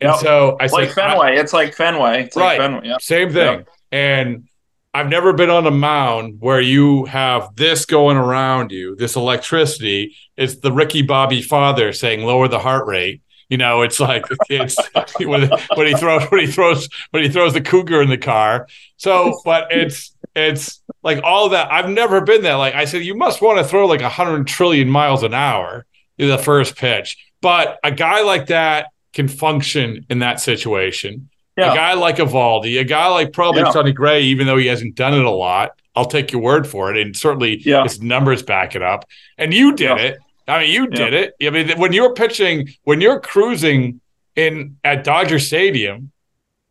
[0.00, 0.16] Yep.
[0.16, 1.26] So I like said, Fenway.
[1.28, 2.24] I, it's like Fenway.
[2.24, 2.58] It's right.
[2.58, 2.88] Like Fenway.
[2.88, 3.00] Yep.
[3.00, 3.58] Same thing.
[3.58, 3.68] Yep.
[3.92, 4.48] And
[4.92, 10.14] I've never been on a mound where you have this going around you, this electricity.
[10.36, 13.22] It's the Ricky Bobby father saying, lower the heart rate.
[13.48, 14.76] You know, it's like it's
[15.18, 18.66] when, when he throws when he throws when he throws the cougar in the car.
[18.96, 21.70] So, but it's it's like all that.
[21.70, 22.56] I've never been there.
[22.56, 25.86] Like I said, you must want to throw like a hundred trillion miles an hour
[26.18, 27.16] in the first pitch.
[27.40, 31.28] But a guy like that can function in that situation.
[31.56, 31.72] Yeah.
[31.72, 33.70] A guy like Eovaldi, a guy like probably yeah.
[33.70, 36.92] Sonny Gray, even though he hasn't done it a lot, I'll take your word for
[36.92, 37.00] it.
[37.00, 37.84] And certainly yeah.
[37.84, 39.04] his numbers back it up.
[39.38, 40.04] And you did yeah.
[40.04, 40.18] it.
[40.48, 41.34] I mean, you did it.
[41.40, 44.00] I mean, when you're pitching, when you're cruising
[44.36, 46.10] in at Dodger Stadium,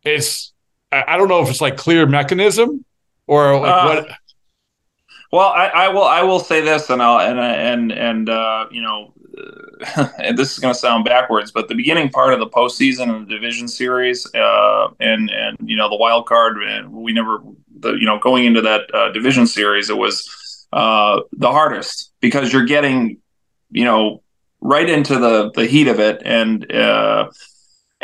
[0.04, 0.52] it's
[0.92, 2.84] I don't know if it's like clear mechanism
[3.26, 4.18] or like uh, what.
[5.32, 6.04] Well, I, I, will.
[6.04, 9.12] I will say this, and I'll and and and uh, you know,
[10.18, 13.26] and this is going to sound backwards, but the beginning part of the postseason and
[13.26, 17.42] the division series, uh, and and you know the wild card, and we never,
[17.80, 22.52] the you know going into that uh, division series, it was uh, the hardest because
[22.52, 23.18] you're getting,
[23.70, 24.22] you know,
[24.60, 27.28] right into the the heat of it, and uh,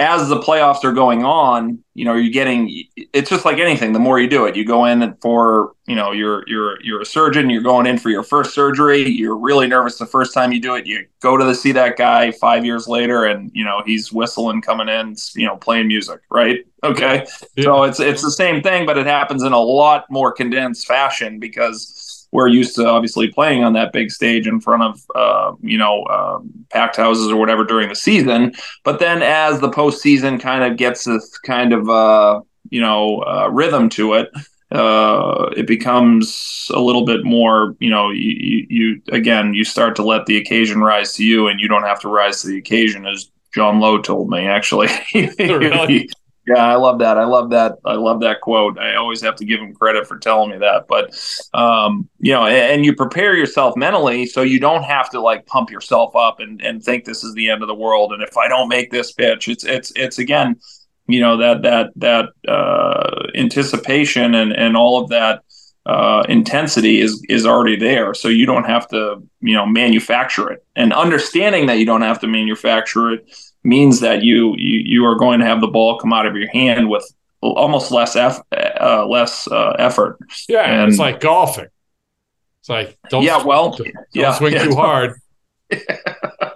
[0.01, 3.93] as the playoffs are going on, you know, you're getting it's just like anything.
[3.93, 7.05] The more you do it, you go in for, you know, you're you're you're a
[7.05, 10.61] surgeon, you're going in for your first surgery, you're really nervous the first time you
[10.61, 10.87] do it.
[10.87, 14.63] You go to the, see that guy 5 years later and, you know, he's whistling
[14.63, 16.61] coming in, you know, playing music, right?
[16.83, 17.27] Okay.
[17.57, 17.65] Yeah.
[17.65, 21.39] So it's it's the same thing, but it happens in a lot more condensed fashion
[21.39, 21.93] because
[22.33, 26.05] we're used to obviously playing on that big stage in front of uh, you know
[26.07, 28.53] um, packed houses or whatever during the season.
[28.85, 33.49] But then as the postseason kind of gets this kind of uh, you know uh,
[33.51, 34.31] rhythm to it,
[34.73, 40.05] uh, it becomes a little bit more, you know, you, you, again, you start to
[40.05, 43.05] let the occasion rise to you and you don't have to rise to the occasion
[43.07, 44.89] as John Lowe told me, actually.
[45.39, 46.09] really?
[46.47, 47.19] Yeah, I love that.
[47.19, 47.77] I love that.
[47.85, 48.79] I love that quote.
[48.79, 50.87] I always have to give him credit for telling me that.
[50.89, 51.11] But
[51.53, 55.45] um, you know, and, and, you prepare yourself mentally so you don't have to like
[55.47, 58.13] pump yourself up and, and think this is the end of the world.
[58.13, 60.57] And if I don't make this pitch, it's it's it's again,
[61.07, 65.43] you know, that that that uh, anticipation and and all of that
[65.85, 68.15] uh, intensity is is already there.
[68.15, 70.65] So you don't have to, you know, manufacture it.
[70.75, 73.31] And understanding that you don't have to manufacture it
[73.63, 76.49] means that you, you you are going to have the ball come out of your
[76.51, 77.05] hand with
[77.41, 80.19] almost less eff, uh, less uh, effort.
[80.49, 81.69] Yeah, and, it's like golfing.
[82.61, 85.15] It's like don't yeah, well, don't, yeah, swing yeah, too hard.
[85.71, 85.79] yeah,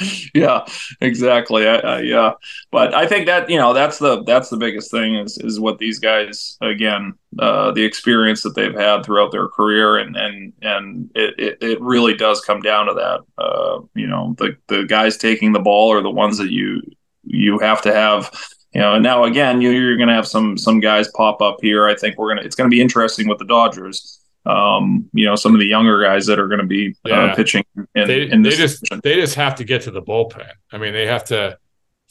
[1.00, 1.68] exactly.
[1.68, 2.32] I, I, yeah,
[2.70, 5.78] but I think that you know that's the that's the biggest thing is is what
[5.78, 11.10] these guys again uh, the experience that they've had throughout their career and and and
[11.14, 13.20] it, it, it really does come down to that.
[13.42, 16.82] Uh, you know, the the guys taking the ball are the ones that you
[17.24, 18.30] you have to have
[18.74, 21.86] you know, now again, you, you're going to have some some guys pop up here.
[21.86, 22.44] I think we're gonna.
[22.44, 26.02] It's going to be interesting with the Dodgers um, you know, some of the younger
[26.02, 27.24] guys that are going to be uh, yeah.
[27.24, 27.64] uh, pitching.
[27.76, 30.48] In, they, in they just they just have to get to the bullpen.
[30.72, 31.58] I mean, they have to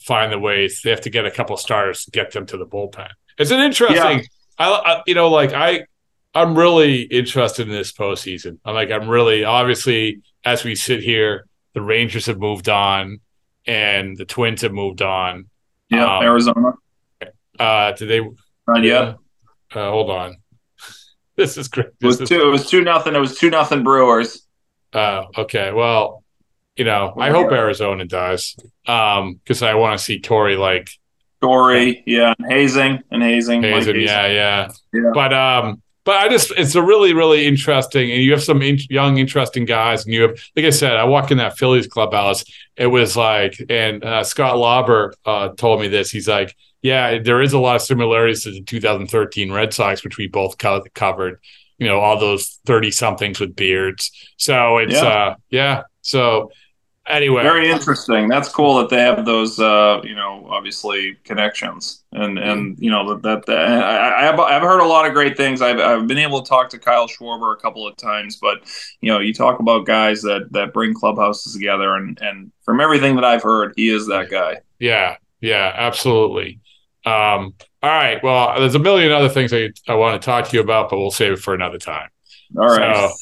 [0.00, 0.80] find the ways.
[0.82, 3.08] They have to get a couple starters to get them to the bullpen.
[3.38, 4.18] It's an interesting.
[4.18, 4.24] Yeah.
[4.58, 5.86] I, I, you know, like I,
[6.34, 8.58] I'm really interested in this postseason.
[8.64, 13.20] I'm like, I'm really obviously as we sit here, the Rangers have moved on,
[13.66, 15.46] and the Twins have moved on.
[15.88, 16.72] Yeah, um, Arizona.
[17.58, 18.20] Uh, did they?
[18.66, 19.16] Not yet.
[19.74, 20.36] Uh, hold on.
[21.36, 21.88] this is great.
[22.00, 22.42] This it was two.
[22.42, 23.14] It was two nothing.
[23.14, 24.46] It was two nothing Brewers.
[24.92, 25.72] Oh, okay.
[25.72, 26.22] Well,
[26.76, 28.56] you know, I hope Arizona does,
[28.86, 30.90] um, because I want to see Torey like
[31.42, 35.10] Torey, yeah, and Hazen and Hazen, Hazen, yeah, yeah, yeah.
[35.12, 38.78] But um, but I just it's a really really interesting, and you have some in,
[38.90, 42.44] young interesting guys, and you have like I said, I walk in that Phillies clubhouse.
[42.76, 46.10] It was like, and uh, Scott Lauber uh, told me this.
[46.10, 50.18] He's like, yeah, there is a lot of similarities to the 2013 Red Sox, which
[50.18, 51.40] we both co- covered.
[51.78, 54.12] You know, all those 30 somethings with beards.
[54.36, 55.02] So it's, yeah.
[55.02, 55.82] uh, yeah.
[56.02, 56.50] So
[57.06, 58.28] anyway, very interesting.
[58.28, 62.04] That's cool that they have those, uh, you know, obviously connections.
[62.12, 65.62] And, and you know, that, that, I, I've, I've heard a lot of great things.
[65.62, 68.58] I've, I've been able to talk to Kyle Schwarber a couple of times, but,
[69.00, 71.94] you know, you talk about guys that, that bring clubhouses together.
[71.94, 74.58] And, and from everything that I've heard, he is that guy.
[74.78, 75.16] Yeah.
[75.40, 76.60] Yeah, absolutely.
[77.04, 78.22] Um, all right.
[78.22, 80.98] Well, there's a million other things I, I want to talk to you about, but
[80.98, 82.08] we'll save it for another time.
[82.56, 83.10] All right.
[83.10, 83.14] So,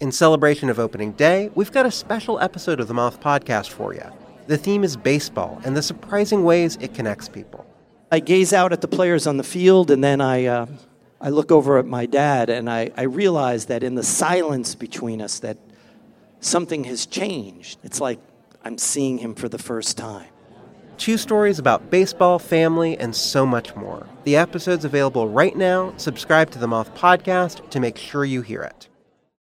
[0.00, 3.94] in celebration of opening day, we've got a special episode of the Moth Podcast for
[3.94, 4.04] you.
[4.46, 7.66] The theme is baseball and the surprising ways it connects people.
[8.10, 10.66] I gaze out at the players on the field, and then I, uh,
[11.20, 15.22] I look over at my dad, and I, I realize that in the silence between
[15.22, 15.58] us, that
[16.40, 17.78] something has changed.
[17.84, 18.18] It's like
[18.64, 20.26] I'm seeing him for the first time.
[21.00, 24.06] Two stories about baseball, family, and so much more.
[24.24, 25.94] The episode's available right now.
[25.96, 28.89] Subscribe to the Moth Podcast to make sure you hear it.